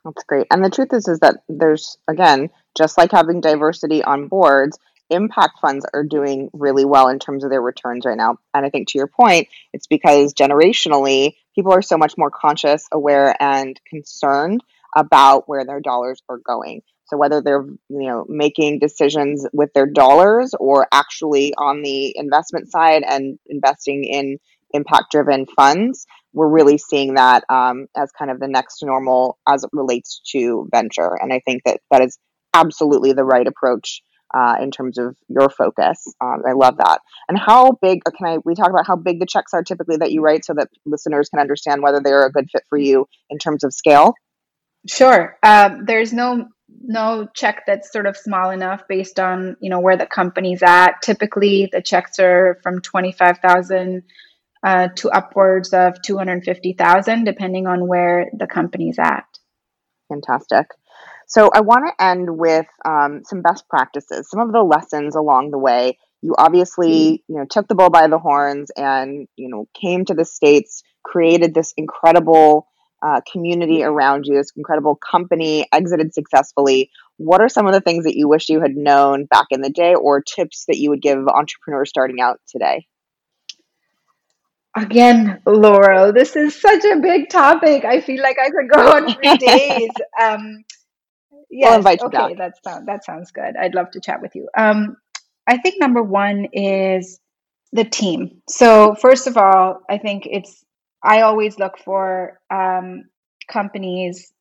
that's 0.09 0.25
great. 0.25 0.47
And 0.51 0.65
the 0.65 0.71
truth 0.71 0.93
is 0.93 1.07
is 1.09 1.21
that 1.21 1.37
there's 1.49 1.99
again, 2.09 2.51
just 2.77 2.97
like 2.97 3.13
having 3.13 3.41
diversity 3.41 4.03
on 4.03 4.29
boards, 4.29 4.79
impact 5.11 5.59
funds 5.61 5.87
are 5.93 6.05
doing 6.05 6.51
really 6.53 6.85
well 6.85 7.09
in 7.09 7.19
terms 7.19 7.45
of 7.45 7.51
their 7.51 7.63
returns 7.63 8.05
right 8.05 8.17
now. 8.17 8.39
And 8.55 8.65
I 8.65 8.71
think 8.71 8.89
to 8.89 8.99
your 8.99 9.07
point, 9.07 9.49
it's 9.73 9.87
because 9.87 10.35
generationally, 10.35 11.35
people 11.55 11.73
are 11.73 11.83
so 11.83 11.99
much 11.99 12.15
more 12.17 12.31
conscious, 12.31 12.87
aware, 12.93 13.35
and 13.41 13.79
concerned 13.89 14.63
about 14.97 15.49
where 15.49 15.65
their 15.65 15.81
dollars 15.81 16.23
are 16.29 16.39
going. 16.39 16.83
So 17.07 17.17
whether 17.17 17.41
they're 17.41 17.65
you 17.65 17.79
know 17.89 18.25
making 18.29 18.79
decisions 18.79 19.47
with 19.53 19.73
their 19.75 19.87
dollars 19.87 20.55
or 20.59 20.89
actually 20.93 21.55
on 21.55 21.83
the 21.83 22.15
investment 22.17 22.71
side 22.71 23.03
and 23.07 23.39
investing 23.47 24.05
in 24.05 24.39
impact 24.73 25.11
driven 25.11 25.47
funds, 25.47 26.07
we're 26.33 26.49
really 26.49 26.79
seeing 26.79 27.15
that 27.15 27.45
um, 27.49 27.87
as 27.97 28.11
kind 28.19 28.31
of 28.31 28.41
the 28.41 28.49
next 28.49 28.83
normal 28.83 29.39
as 29.49 29.65
it 29.65 29.71
relates 29.73 30.21
to 30.33 30.69
venture. 30.71 31.17
And 31.21 31.33
I 31.33 31.41
think 31.45 31.63
that 31.65 31.81
that 31.91 32.03
is 32.03 32.19
absolutely 32.55 33.13
the 33.13 33.25
right 33.25 33.47
approach 33.47 34.03
uh, 34.35 34.57
in 34.61 34.71
terms 34.71 34.99
of 34.99 35.17
your 35.29 35.49
focus. 35.49 36.05
Um, 36.21 36.43
I 36.47 36.53
love 36.53 36.77
that. 36.79 37.01
And 37.29 37.39
how 37.39 37.73
big 37.81 38.03
can 38.05 38.27
I? 38.27 38.39
We 38.45 38.55
talk 38.55 38.71
about 38.71 38.87
how 38.87 38.97
big 38.97 39.21
the 39.21 39.27
checks 39.27 39.55
are 39.55 39.63
typically 39.63 39.97
that 39.99 40.13
you 40.13 40.21
write, 40.21 40.45
so 40.45 40.55
that 40.55 40.69
listeners 40.85 41.29
can 41.29 41.41
understand 41.41 41.83
whether 41.83 42.01
they're 42.03 42.27
a 42.27 42.33
good 42.33 42.49
fit 42.51 42.65
for 42.69 42.79
you 42.79 43.07
in 43.31 43.39
terms 43.39 43.65
of 43.65 43.73
scale. 43.73 44.15
Sure. 44.87 45.37
Um, 45.43 45.85
there's 45.87 46.13
no 46.13 46.49
no 46.81 47.27
check 47.35 47.65
that's 47.67 47.91
sort 47.91 48.07
of 48.07 48.17
small 48.17 48.51
enough 48.51 48.83
based 48.89 49.19
on 49.19 49.57
you 49.61 49.71
know 49.71 49.81
where 49.81 49.97
the 49.97 50.07
company's 50.07 50.63
at. 50.63 51.03
Typically, 51.03 51.69
the 51.73 51.83
checks 51.83 52.19
are 52.19 52.59
from 52.63 52.81
twenty 52.81 53.13
five 53.13 53.39
thousand 53.39 54.03
uh, 54.65 54.89
to 54.97 55.11
upwards 55.11 55.73
of 55.73 56.01
250,000, 56.03 57.25
depending 57.25 57.67
on 57.67 57.87
where 57.87 58.31
the 58.37 58.47
company's 58.47 58.99
at. 58.99 59.27
Fantastic. 60.09 60.67
So 61.27 61.51
I 61.55 61.61
want 61.61 61.85
to 61.87 62.05
end 62.05 62.39
with 62.39 62.67
um, 62.87 63.23
some 63.25 63.43
best 63.43 63.69
practices, 63.69 64.31
some 64.31 64.41
of 64.41 64.53
the 64.53 64.63
lessons 64.63 65.15
along 65.15 65.51
the 65.51 65.59
way. 65.59 65.99
You 66.23 66.35
obviously, 66.37 67.23
you 67.29 67.37
know, 67.37 67.45
took 67.49 67.69
the 67.69 67.75
bull 67.75 67.91
by 67.91 68.09
the 68.09 68.19
horns 68.19 68.71
and 68.77 69.29
you 69.37 69.49
know 69.49 69.69
came 69.79 70.05
to 70.07 70.15
the 70.15 70.25
states, 70.25 70.83
created 71.05 71.55
this 71.55 71.75
incredible 71.77 72.67
uh, 73.03 73.21
community 73.31 73.85
around 73.85 74.25
you, 74.27 74.37
this 74.37 74.53
incredible 74.57 74.97
company, 74.97 75.67
exited 75.73 76.15
successfully. 76.15 76.91
What 77.19 77.41
are 77.41 77.49
some 77.49 77.67
of 77.67 77.75
the 77.75 77.81
things 77.81 78.05
that 78.05 78.17
you 78.17 78.27
wish 78.27 78.49
you 78.49 78.61
had 78.61 78.75
known 78.75 79.27
back 79.27 79.47
in 79.51 79.61
the 79.61 79.71
day, 79.71 79.95
or 79.95 80.23
tips 80.23 80.65
that 80.67 80.79
you 80.79 80.91
would 80.91 81.03
give 81.03 81.19
entrepreneurs 81.29 81.91
starting 81.91 82.21
out 82.21 82.41
today? 82.49 82.87
Again, 84.83 85.41
Laurel, 85.47 86.13
this 86.13 86.37
is 86.37 86.61
such 86.61 86.85
a 86.85 86.97
big 86.97 87.29
topic. 87.29 87.85
I 87.85 88.01
feel 88.01 88.23
like 88.23 88.37
I 88.39 88.51
could 88.51 88.71
go 88.71 88.97
on 88.97 89.15
for 89.15 89.37
days. 89.39 89.91
Um, 90.21 90.65
yes, 91.51 91.85
okay, 91.85 92.09
back. 92.09 92.37
that 92.39 92.53
sounds 92.65 92.87
that 92.87 93.05
sounds 93.05 93.31
good. 93.33 93.57
I'd 93.57 93.75
love 93.75 93.91
to 93.93 94.01
chat 94.01 94.21
with 94.23 94.35
you. 94.35 94.49
Um, 94.57 94.97
I 95.47 95.59
think 95.59 95.81
number 95.81 96.03
one 96.03 96.49
is 96.53 97.19
the 97.73 97.85
team. 97.85 98.43
So 98.49 98.95
first 98.95 99.27
of 99.27 99.37
all, 99.37 99.81
I 99.89 99.99
think 99.99 100.27
it's 100.31 100.65
I 101.03 101.23
always 101.23 101.59
look 101.59 101.79
for 101.79 102.41
um, 102.51 103.05
companies 103.51 104.33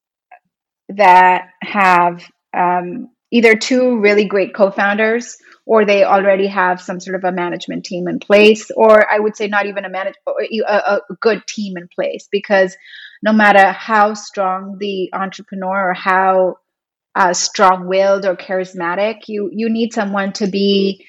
that 0.89 1.49
have 1.61 2.23
um, 2.53 3.09
either 3.31 3.55
two 3.55 3.99
really 3.99 4.25
great 4.25 4.53
co-founders 4.53 5.37
or 5.65 5.85
they 5.85 6.03
already 6.03 6.47
have 6.47 6.81
some 6.81 6.99
sort 6.99 7.15
of 7.15 7.23
a 7.25 7.31
management 7.31 7.83
team 7.83 8.07
in 8.07 8.19
place 8.19 8.71
or 8.75 9.09
i 9.11 9.19
would 9.19 9.35
say 9.35 9.47
not 9.47 9.65
even 9.65 9.85
a 9.85 9.89
manage 9.89 10.15
a, 10.67 10.73
a 10.73 11.01
good 11.21 11.45
team 11.47 11.77
in 11.77 11.87
place. 11.93 12.27
Because 12.31 12.75
no 13.23 13.33
matter 13.33 13.71
how 13.71 14.13
strong 14.13 14.77
the 14.79 15.09
entrepreneur 15.13 15.89
or 15.89 15.93
how 15.93 16.57
uh, 17.15 17.33
strong-willed 17.33 18.25
or 18.25 18.35
charismatic 18.35 19.21
you 19.27 19.49
you 19.51 19.69
need 19.69 19.91
someone 19.91 20.31
to 20.33 20.47
be 20.47 21.03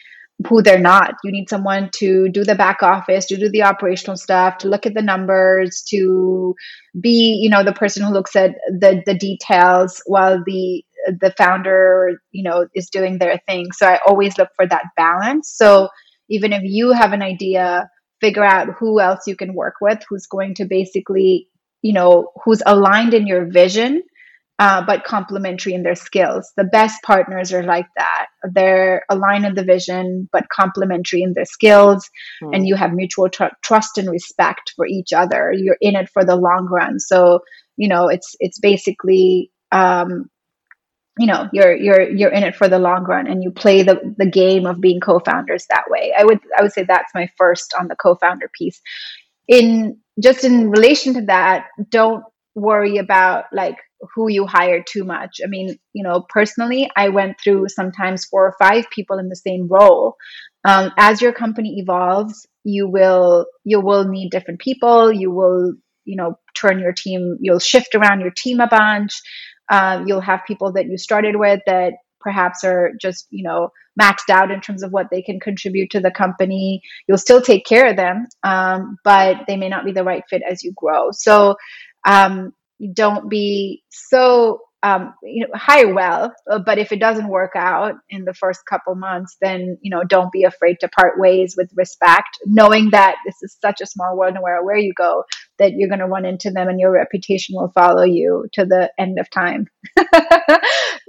who 0.48 0.62
they're 0.62 0.78
not. 0.78 1.14
You 1.24 1.32
need 1.32 1.50
someone 1.50 1.90
to 1.94 2.28
do 2.28 2.44
the 2.44 2.54
back 2.54 2.82
office 2.82 3.26
to 3.26 3.36
do 3.36 3.50
the 3.50 3.64
operational 3.64 4.16
stuff 4.16 4.58
to 4.58 4.68
look 4.68 4.86
at 4.86 4.94
the 4.94 5.02
numbers 5.02 5.82
to 5.90 6.54
be 6.98 7.38
you 7.42 7.50
know 7.50 7.62
the 7.62 7.72
person 7.72 8.04
who 8.04 8.12
looks 8.12 8.36
at 8.36 8.52
the 8.68 9.02
the 9.04 9.14
details 9.14 10.00
while 10.06 10.42
the 10.46 10.82
the 11.20 11.32
founder 11.36 12.20
you 12.32 12.42
know 12.42 12.66
is 12.74 12.90
doing 12.90 13.18
their 13.18 13.40
thing. 13.46 13.72
So 13.72 13.86
i 13.86 13.98
always 14.06 14.36
look 14.38 14.50
for 14.56 14.66
that 14.66 14.84
balance. 14.96 15.50
So 15.54 15.88
even 16.28 16.52
if 16.52 16.62
you 16.64 16.92
have 16.92 17.12
an 17.12 17.22
idea 17.22 17.88
figure 18.20 18.44
out 18.44 18.68
who 18.78 19.00
else 19.00 19.26
you 19.26 19.36
can 19.36 19.54
work 19.54 19.74
with 19.80 20.02
who's 20.08 20.26
going 20.26 20.54
to 20.54 20.64
basically 20.64 21.48
you 21.82 21.92
know 21.92 22.30
who's 22.44 22.62
aligned 22.66 23.14
in 23.14 23.26
your 23.26 23.46
vision 23.50 24.02
uh, 24.60 24.84
but 24.84 25.04
complementary 25.04 25.72
in 25.72 25.84
their 25.84 25.94
skills. 25.94 26.52
The 26.56 26.64
best 26.64 27.00
partners 27.04 27.52
are 27.52 27.62
like 27.62 27.86
that. 27.96 28.26
They're 28.42 29.04
aligned 29.08 29.44
in 29.44 29.54
the 29.54 29.62
vision 29.62 30.28
but 30.32 30.48
complementary 30.48 31.22
in 31.22 31.32
their 31.34 31.44
skills. 31.44 32.10
Mm. 32.42 32.54
and 32.56 32.66
you 32.66 32.74
have 32.74 32.92
mutual 32.92 33.28
tr- 33.28 33.54
trust 33.62 33.98
and 33.98 34.10
respect 34.10 34.72
for 34.74 34.84
each 34.84 35.12
other. 35.12 35.52
You're 35.54 35.78
in 35.80 35.94
it 35.94 36.08
for 36.08 36.24
the 36.24 36.36
long 36.36 36.66
run. 36.66 36.98
So 36.98 37.40
you 37.76 37.88
know 37.88 38.08
it's 38.08 38.34
it's 38.40 38.58
basically 38.58 39.52
um, 39.70 40.28
you 41.18 41.26
know 41.26 41.48
you're 41.52 41.74
you're 41.76 42.08
you're 42.10 42.30
in 42.30 42.42
it 42.44 42.56
for 42.56 42.68
the 42.68 42.78
long 42.78 43.04
run 43.04 43.26
and 43.26 43.42
you 43.42 43.50
play 43.50 43.82
the 43.82 44.14
the 44.18 44.30
game 44.30 44.66
of 44.66 44.80
being 44.80 45.00
co-founders 45.00 45.66
that 45.70 45.84
way. 45.88 46.12
I 46.16 46.24
would 46.24 46.40
i 46.58 46.62
would 46.62 46.72
say 46.72 46.84
that's 46.84 47.14
my 47.14 47.28
first 47.36 47.74
on 47.78 47.88
the 47.88 47.96
co-founder 47.96 48.50
piece. 48.56 48.80
In 49.48 49.98
just 50.22 50.44
in 50.44 50.70
relation 50.70 51.14
to 51.14 51.22
that 51.26 51.66
don't 51.90 52.24
worry 52.54 52.98
about 52.98 53.44
like 53.52 53.76
who 54.14 54.28
you 54.30 54.46
hire 54.46 54.82
too 54.82 55.04
much. 55.04 55.40
I 55.44 55.48
mean 55.48 55.78
you 55.92 56.04
know 56.04 56.26
personally 56.28 56.90
i 56.96 57.08
went 57.08 57.36
through 57.42 57.68
sometimes 57.68 58.26
four 58.26 58.46
or 58.46 58.54
five 58.58 58.84
people 58.90 59.18
in 59.18 59.28
the 59.28 59.36
same 59.36 59.68
role. 59.68 60.16
Um, 60.64 60.90
as 60.98 61.22
your 61.22 61.32
company 61.32 61.78
evolves 61.78 62.46
you 62.64 62.88
will 62.88 63.46
you 63.64 63.80
will 63.80 64.04
need 64.04 64.30
different 64.30 64.60
people. 64.60 65.12
You 65.12 65.30
will 65.30 65.74
you 66.04 66.16
know 66.16 66.38
turn 66.54 66.78
your 66.78 66.92
team 66.92 67.36
you'll 67.40 67.58
shift 67.58 67.94
around 67.94 68.20
your 68.20 68.32
team 68.36 68.60
a 68.60 68.66
bunch 68.66 69.20
um, 69.70 70.06
you'll 70.06 70.20
have 70.20 70.40
people 70.46 70.72
that 70.72 70.86
you 70.86 70.98
started 70.98 71.36
with 71.36 71.60
that 71.66 71.94
perhaps 72.20 72.64
are 72.64 72.92
just, 73.00 73.26
you 73.30 73.42
know, 73.42 73.70
maxed 74.00 74.30
out 74.30 74.50
in 74.50 74.60
terms 74.60 74.82
of 74.82 74.92
what 74.92 75.08
they 75.10 75.22
can 75.22 75.40
contribute 75.40 75.90
to 75.90 76.00
the 76.00 76.10
company. 76.10 76.82
You'll 77.06 77.18
still 77.18 77.40
take 77.40 77.64
care 77.64 77.88
of 77.88 77.96
them, 77.96 78.26
um, 78.42 78.98
but 79.04 79.44
they 79.46 79.56
may 79.56 79.68
not 79.68 79.84
be 79.84 79.92
the 79.92 80.04
right 80.04 80.22
fit 80.28 80.42
as 80.48 80.62
you 80.62 80.72
grow. 80.76 81.10
So 81.12 81.56
um, 82.06 82.52
don't 82.92 83.28
be 83.28 83.82
so 83.88 84.60
um, 84.82 85.14
you 85.22 85.46
know 85.46 85.52
hire 85.54 85.92
well 85.92 86.32
uh, 86.50 86.58
but 86.58 86.78
if 86.78 86.92
it 86.92 87.00
doesn't 87.00 87.28
work 87.28 87.52
out 87.56 87.94
in 88.10 88.24
the 88.24 88.34
first 88.34 88.60
couple 88.68 88.94
months 88.94 89.36
then 89.40 89.76
you 89.80 89.90
know 89.90 90.02
don't 90.04 90.32
be 90.32 90.44
afraid 90.44 90.76
to 90.80 90.88
part 90.88 91.18
ways 91.18 91.54
with 91.56 91.70
respect 91.74 92.38
knowing 92.46 92.90
that 92.90 93.16
this 93.26 93.36
is 93.42 93.56
such 93.60 93.80
a 93.80 93.86
small 93.86 94.16
world 94.16 94.34
no 94.34 94.42
matter 94.42 94.64
where 94.64 94.76
you 94.76 94.92
go 94.96 95.24
that 95.58 95.72
you're 95.72 95.88
going 95.88 95.98
to 95.98 96.06
run 96.06 96.24
into 96.24 96.50
them 96.50 96.68
and 96.68 96.78
your 96.78 96.92
reputation 96.92 97.54
will 97.56 97.72
follow 97.74 98.04
you 98.04 98.46
to 98.52 98.64
the 98.64 98.90
end 98.98 99.18
of 99.18 99.28
time. 99.30 99.66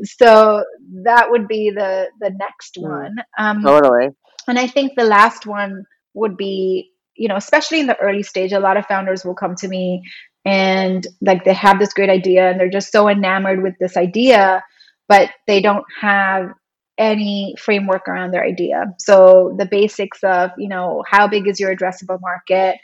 So 0.04 0.64
that 1.04 1.30
would 1.30 1.48
be 1.48 1.72
the 1.76 2.08
the 2.20 2.32
next 2.38 2.78
mm. 2.78 2.90
one. 2.90 3.16
Um, 3.38 3.64
totally. 3.64 4.10
and 4.48 4.58
i 4.58 4.68
think 4.68 4.94
the 4.96 5.04
last 5.04 5.46
one 5.46 5.84
would 6.14 6.38
be 6.38 6.92
you 7.16 7.28
know 7.28 7.36
especially 7.36 7.80
in 7.82 7.88
the 7.88 8.00
early 8.00 8.24
stage 8.24 8.54
a 8.54 8.60
lot 8.60 8.78
of 8.78 8.86
founders 8.86 9.26
will 9.26 9.36
come 9.36 9.56
to 9.56 9.68
me 9.68 10.02
and 10.46 11.06
like 11.22 11.44
they 11.44 11.54
have 11.54 11.80
this 11.80 11.94
great 11.94 12.10
idea 12.10 12.50
and 12.50 12.60
they're 12.60 12.70
just 12.70 12.92
so 12.92 13.10
enamored 13.10 13.62
with 13.62 13.76
this 13.80 13.98
idea 13.98 14.64
but 15.10 15.32
they 15.48 15.60
don't 15.60 15.86
have 16.00 16.54
any 17.00 17.56
framework 17.58 18.08
around 18.08 18.32
their 18.32 18.44
idea. 18.44 18.94
So 19.00 19.56
the 19.58 19.66
basics 19.66 20.20
of 20.24 20.52
you 20.58 20.70
know 20.70 21.04
how 21.10 21.28
big 21.28 21.48
is 21.48 21.60
your 21.60 21.76
addressable 21.76 22.22
market? 22.22 22.78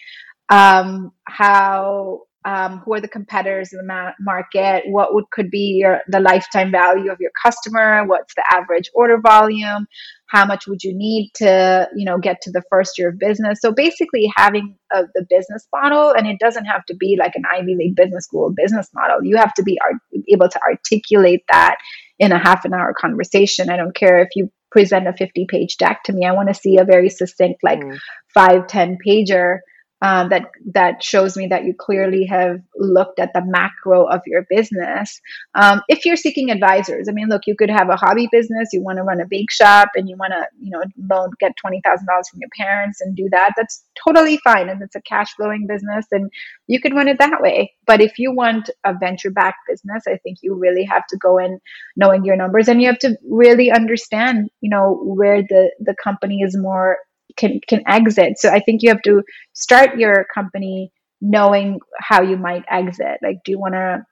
Um, 0.50 1.12
how 1.26 2.24
um, 2.46 2.80
who 2.80 2.94
are 2.94 3.02
the 3.02 3.08
competitors 3.08 3.74
in 3.74 3.80
the 3.80 3.86
ma- 3.86 4.12
market 4.20 4.84
what 4.88 5.14
would 5.14 5.26
could 5.32 5.50
be 5.50 5.80
your 5.82 6.02
the 6.08 6.20
lifetime 6.20 6.72
value 6.72 7.12
of 7.12 7.20
your 7.20 7.32
customer 7.44 8.06
what's 8.06 8.34
the 8.36 8.44
average 8.54 8.90
order 8.94 9.20
volume 9.20 9.88
how 10.28 10.46
much 10.46 10.68
would 10.68 10.84
you 10.84 10.94
need 10.96 11.32
to 11.36 11.88
you 11.96 12.06
know 12.06 12.18
get 12.18 12.42
to 12.42 12.52
the 12.52 12.64
first 12.70 12.98
year 12.98 13.10
of 13.10 13.20
business? 13.20 13.60
So 13.62 13.72
basically 13.72 14.32
having 14.36 14.76
a, 14.92 15.04
the 15.14 15.26
business 15.30 15.68
model 15.74 16.12
and 16.12 16.28
it 16.28 16.40
doesn't 16.40 16.66
have 16.66 16.86
to 16.88 16.96
be 16.96 17.16
like 17.20 17.34
an 17.36 17.44
ivy 17.52 17.76
league 17.76 17.96
business 17.96 18.26
school 18.26 18.52
business 18.56 18.90
model. 18.94 19.24
You 19.24 19.38
have 19.38 19.54
to 19.56 19.64
be 19.64 19.80
art- 19.84 20.24
able 20.32 20.50
to 20.50 20.60
articulate 20.62 21.44
that 21.52 21.78
in 22.20 22.32
a 22.32 22.40
half 22.40 22.66
an 22.66 22.74
hour 22.74 22.94
conversation. 22.94 23.70
I 23.70 23.78
don't 23.78 23.96
care 23.96 24.22
if 24.22 24.30
you 24.36 24.52
present 24.72 25.08
a 25.08 25.14
50 25.14 25.46
page 25.50 25.78
deck 25.78 26.02
to 26.06 26.14
me. 26.14 26.26
I 26.26 26.34
want 26.34 26.50
to 26.50 26.54
see 26.54 26.78
a 26.78 26.86
very 26.86 27.10
succinct 27.10 27.64
like 27.64 27.80
mm. 27.80 27.98
five 28.34 28.68
ten 28.68 28.98
pager 29.06 29.60
um, 30.02 30.30
that 30.30 30.50
that 30.74 31.02
shows 31.02 31.38
me 31.38 31.48
that 31.48 31.64
you 31.64 31.74
clearly 31.74 32.26
have 32.26 32.60
looked 32.78 33.20
at 33.20 33.32
the 33.34 33.42
macro 33.44 34.06
of 34.06 34.22
your 34.26 34.46
business. 34.50 35.20
Um, 35.56 35.82
if 35.88 36.06
you're 36.06 36.18
seeking 36.18 36.52
advisors, 36.52 37.08
I 37.10 37.14
mean, 37.14 37.30
look, 37.30 37.44
you 37.48 37.56
could 37.56 37.70
have 37.70 37.90
a 37.90 37.96
hobby 37.96 38.28
business. 38.32 38.70
You 38.74 38.84
want 38.84 38.98
to 38.98 39.04
run 39.04 39.22
a 39.22 39.26
bake 39.26 39.52
shop, 39.52 39.90
and 39.96 40.10
you 40.10 40.18
want 40.18 40.34
to, 40.34 40.46
you 40.60 40.72
know, 40.72 40.84
loan 41.10 41.32
get 41.40 41.56
twenty 41.56 41.82
thousand 41.84 42.08
dollars 42.08 42.30
from 42.30 42.40
your 42.42 42.50
parents 42.58 43.02
and 43.02 43.16
do 43.16 43.30
that. 43.32 43.54
That's 43.56 43.84
totally 44.06 44.38
fine, 44.44 44.70
and 44.70 44.82
it's 44.82 44.96
a 44.96 45.02
cash 45.02 45.34
flowing 45.36 45.66
business, 45.68 46.06
and 46.12 46.30
you 46.68 46.82
could 46.82 46.94
run 46.94 47.08
it 47.08 47.20
that 47.20 47.42
way. 47.42 47.74
But 47.88 48.02
if 48.02 48.20
you 48.20 48.34
want 48.34 48.70
a 48.84 48.94
venture 48.94 49.32
backed 49.32 49.68
business, 49.68 50.04
I 50.08 50.18
think 50.18 50.40
you 50.42 50.56
really 50.56 50.84
have 50.84 51.08
to 51.08 51.18
go 51.18 51.38
in 51.38 51.60
knowing 51.96 52.26
your 52.26 52.36
numbers, 52.36 52.68
and 52.68 52.82
you 52.82 52.88
have 52.88 53.00
to 53.00 53.18
really 53.30 53.72
understand, 53.72 54.50
you 54.62 54.70
know, 54.70 55.00
where 55.04 55.42
the 55.42 55.72
the 55.80 55.96
company 56.04 56.42
is 56.42 56.58
more 56.58 56.98
can 57.38 57.60
can 57.68 57.84
exit. 57.88 58.38
So 58.38 58.50
I 58.50 58.60
think 58.60 58.82
you 58.82 58.90
have 58.90 59.02
to 59.04 59.24
start 59.54 59.98
your 59.98 60.26
company 60.34 60.92
knowing 61.22 61.80
how 62.00 62.22
you 62.22 62.38
might 62.38 62.64
exit. 62.70 63.20
Like, 63.22 63.44
do 63.44 63.52
you 63.52 63.60
want 63.60 63.74
to 63.74 64.06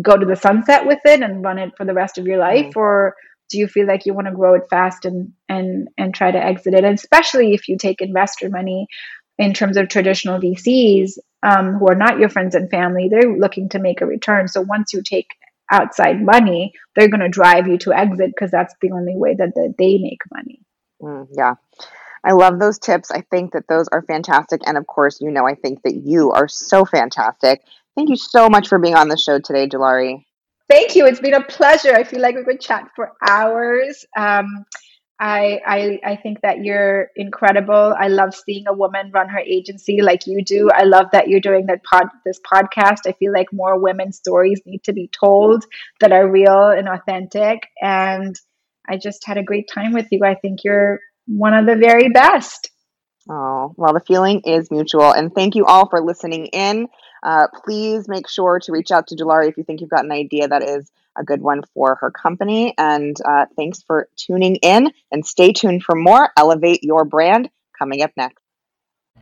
go 0.00 0.16
to 0.16 0.26
the 0.26 0.36
sunset 0.36 0.86
with 0.86 0.98
it 1.04 1.22
and 1.22 1.44
run 1.44 1.58
it 1.58 1.76
for 1.76 1.84
the 1.84 1.94
rest 1.94 2.18
of 2.18 2.26
your 2.26 2.38
life, 2.38 2.66
mm-hmm. 2.66 2.78
or 2.78 3.14
do 3.50 3.58
you 3.58 3.66
feel 3.66 3.86
like 3.86 4.06
you 4.06 4.14
want 4.14 4.28
to 4.28 4.34
grow 4.34 4.54
it 4.54 4.68
fast 4.70 5.04
and 5.04 5.32
and 5.48 5.88
and 5.98 6.14
try 6.14 6.30
to 6.30 6.42
exit 6.42 6.74
it? 6.74 6.84
And 6.84 6.94
especially 6.94 7.54
if 7.54 7.68
you 7.68 7.76
take 7.76 8.00
investor 8.00 8.48
money 8.48 8.86
in 9.38 9.54
terms 9.54 9.76
of 9.76 9.88
traditional 9.88 10.40
VCs 10.40 11.18
um, 11.42 11.74
who 11.74 11.88
are 11.88 11.94
not 11.94 12.18
your 12.18 12.28
friends 12.28 12.54
and 12.54 12.70
family, 12.70 13.08
they're 13.08 13.36
looking 13.36 13.70
to 13.70 13.78
make 13.78 14.00
a 14.00 14.06
return. 14.06 14.48
So 14.48 14.60
once 14.60 14.92
you 14.92 15.02
take 15.02 15.28
outside 15.70 16.22
money, 16.22 16.72
they're 16.94 17.08
going 17.08 17.20
to 17.20 17.28
drive 17.28 17.66
you 17.66 17.78
to 17.78 17.92
exit 17.92 18.30
because 18.34 18.50
that's 18.50 18.74
the 18.82 18.90
only 18.90 19.16
way 19.16 19.34
that, 19.34 19.54
that 19.54 19.74
they 19.78 19.98
make 19.98 20.20
money. 20.32 20.60
Mm, 21.00 21.28
yeah. 21.36 21.54
I 22.24 22.32
love 22.32 22.58
those 22.58 22.78
tips. 22.78 23.10
I 23.10 23.22
think 23.30 23.52
that 23.52 23.68
those 23.68 23.88
are 23.88 24.02
fantastic. 24.02 24.60
And 24.66 24.76
of 24.76 24.86
course, 24.86 25.20
you 25.20 25.30
know, 25.30 25.46
I 25.46 25.54
think 25.54 25.82
that 25.82 25.94
you 25.94 26.32
are 26.32 26.48
so 26.48 26.84
fantastic. 26.84 27.62
Thank 27.96 28.10
you 28.10 28.16
so 28.16 28.48
much 28.48 28.68
for 28.68 28.78
being 28.78 28.94
on 28.94 29.08
the 29.08 29.16
show 29.16 29.38
today, 29.38 29.68
Dulari. 29.68 30.24
Thank 30.68 30.94
you. 30.94 31.06
It's 31.06 31.20
been 31.20 31.34
a 31.34 31.42
pleasure. 31.42 31.94
I 31.94 32.04
feel 32.04 32.20
like 32.20 32.36
we 32.36 32.44
could 32.44 32.60
chat 32.60 32.90
for 32.94 33.12
hours. 33.26 34.04
Um, 34.16 34.64
I, 35.18 35.60
I 35.66 36.12
I 36.12 36.16
think 36.16 36.40
that 36.42 36.64
you're 36.64 37.08
incredible. 37.14 37.94
I 37.98 38.08
love 38.08 38.34
seeing 38.34 38.66
a 38.66 38.72
woman 38.72 39.10
run 39.12 39.28
her 39.28 39.40
agency 39.40 40.00
like 40.00 40.26
you 40.26 40.42
do. 40.42 40.70
I 40.72 40.84
love 40.84 41.06
that 41.12 41.28
you're 41.28 41.40
doing 41.40 41.66
that 41.66 41.84
pod 41.84 42.06
this 42.24 42.40
podcast. 42.40 43.00
I 43.06 43.12
feel 43.12 43.32
like 43.32 43.52
more 43.52 43.78
women's 43.78 44.16
stories 44.16 44.62
need 44.64 44.82
to 44.84 44.94
be 44.94 45.08
told 45.08 45.66
that 46.00 46.12
are 46.12 46.26
real 46.26 46.68
and 46.68 46.88
authentic. 46.88 47.68
And 47.82 48.34
I 48.88 48.96
just 48.96 49.26
had 49.26 49.36
a 49.36 49.42
great 49.42 49.68
time 49.68 49.92
with 49.92 50.06
you. 50.10 50.24
I 50.24 50.36
think 50.36 50.64
you're 50.64 51.00
one 51.30 51.54
of 51.54 51.66
the 51.66 51.76
very 51.76 52.08
best. 52.08 52.70
Oh, 53.28 53.74
well, 53.76 53.92
the 53.92 54.00
feeling 54.00 54.40
is 54.40 54.70
mutual. 54.70 55.12
And 55.12 55.32
thank 55.32 55.54
you 55.54 55.64
all 55.64 55.88
for 55.88 56.00
listening 56.00 56.46
in. 56.46 56.88
Uh, 57.22 57.46
please 57.64 58.08
make 58.08 58.28
sure 58.28 58.58
to 58.60 58.72
reach 58.72 58.90
out 58.90 59.06
to 59.08 59.16
Dulari 59.16 59.48
if 59.48 59.56
you 59.56 59.62
think 59.62 59.80
you've 59.80 59.90
got 59.90 60.04
an 60.04 60.12
idea 60.12 60.48
that 60.48 60.62
is 60.62 60.90
a 61.16 61.22
good 61.22 61.40
one 61.40 61.62
for 61.74 61.96
her 61.96 62.10
company. 62.10 62.74
And 62.78 63.16
uh, 63.24 63.46
thanks 63.56 63.82
for 63.82 64.08
tuning 64.16 64.56
in 64.56 64.90
and 65.12 65.24
stay 65.24 65.52
tuned 65.52 65.82
for 65.84 65.94
more 65.94 66.30
Elevate 66.36 66.82
Your 66.82 67.04
Brand 67.04 67.50
coming 67.78 68.02
up 68.02 68.10
next. 68.16 68.42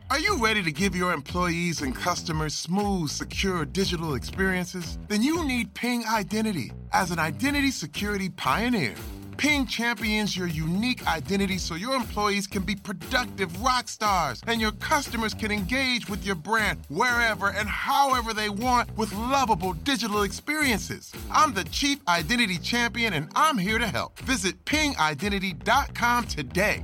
Are 0.09 0.19
you 0.19 0.37
ready 0.37 0.63
to 0.63 0.71
give 0.71 0.95
your 0.95 1.13
employees 1.13 1.81
and 1.81 1.93
customers 1.93 2.55
smooth, 2.55 3.11
secure 3.11 3.63
digital 3.63 4.15
experiences? 4.15 4.97
Then 5.07 5.21
you 5.21 5.43
need 5.45 5.75
Ping 5.75 6.03
Identity 6.07 6.71
as 6.91 7.11
an 7.11 7.19
identity 7.19 7.69
security 7.69 8.29
pioneer. 8.29 8.95
Ping 9.39 9.65
champions 9.67 10.35
your 10.35 10.47
unique 10.47 11.07
identity 11.07 11.57
so 11.59 11.75
your 11.75 11.95
employees 11.95 12.45
can 12.45 12.61
be 12.63 12.75
productive 12.75 13.61
rock 13.61 13.87
stars 13.87 14.41
and 14.47 14.59
your 14.59 14.73
customers 14.73 15.33
can 15.33 15.49
engage 15.49 16.09
with 16.09 16.25
your 16.25 16.35
brand 16.35 16.77
wherever 16.89 17.47
and 17.47 17.69
however 17.69 18.33
they 18.33 18.49
want 18.49 18.89
with 18.97 19.13
lovable 19.13 19.71
digital 19.85 20.23
experiences. 20.23 21.13
I'm 21.31 21.53
the 21.53 21.63
Chief 21.63 21.99
Identity 22.05 22.57
Champion 22.57 23.13
and 23.13 23.31
I'm 23.33 23.57
here 23.57 23.79
to 23.79 23.87
help. 23.87 24.19
Visit 24.19 24.65
pingidentity.com 24.65 26.25
today. 26.25 26.83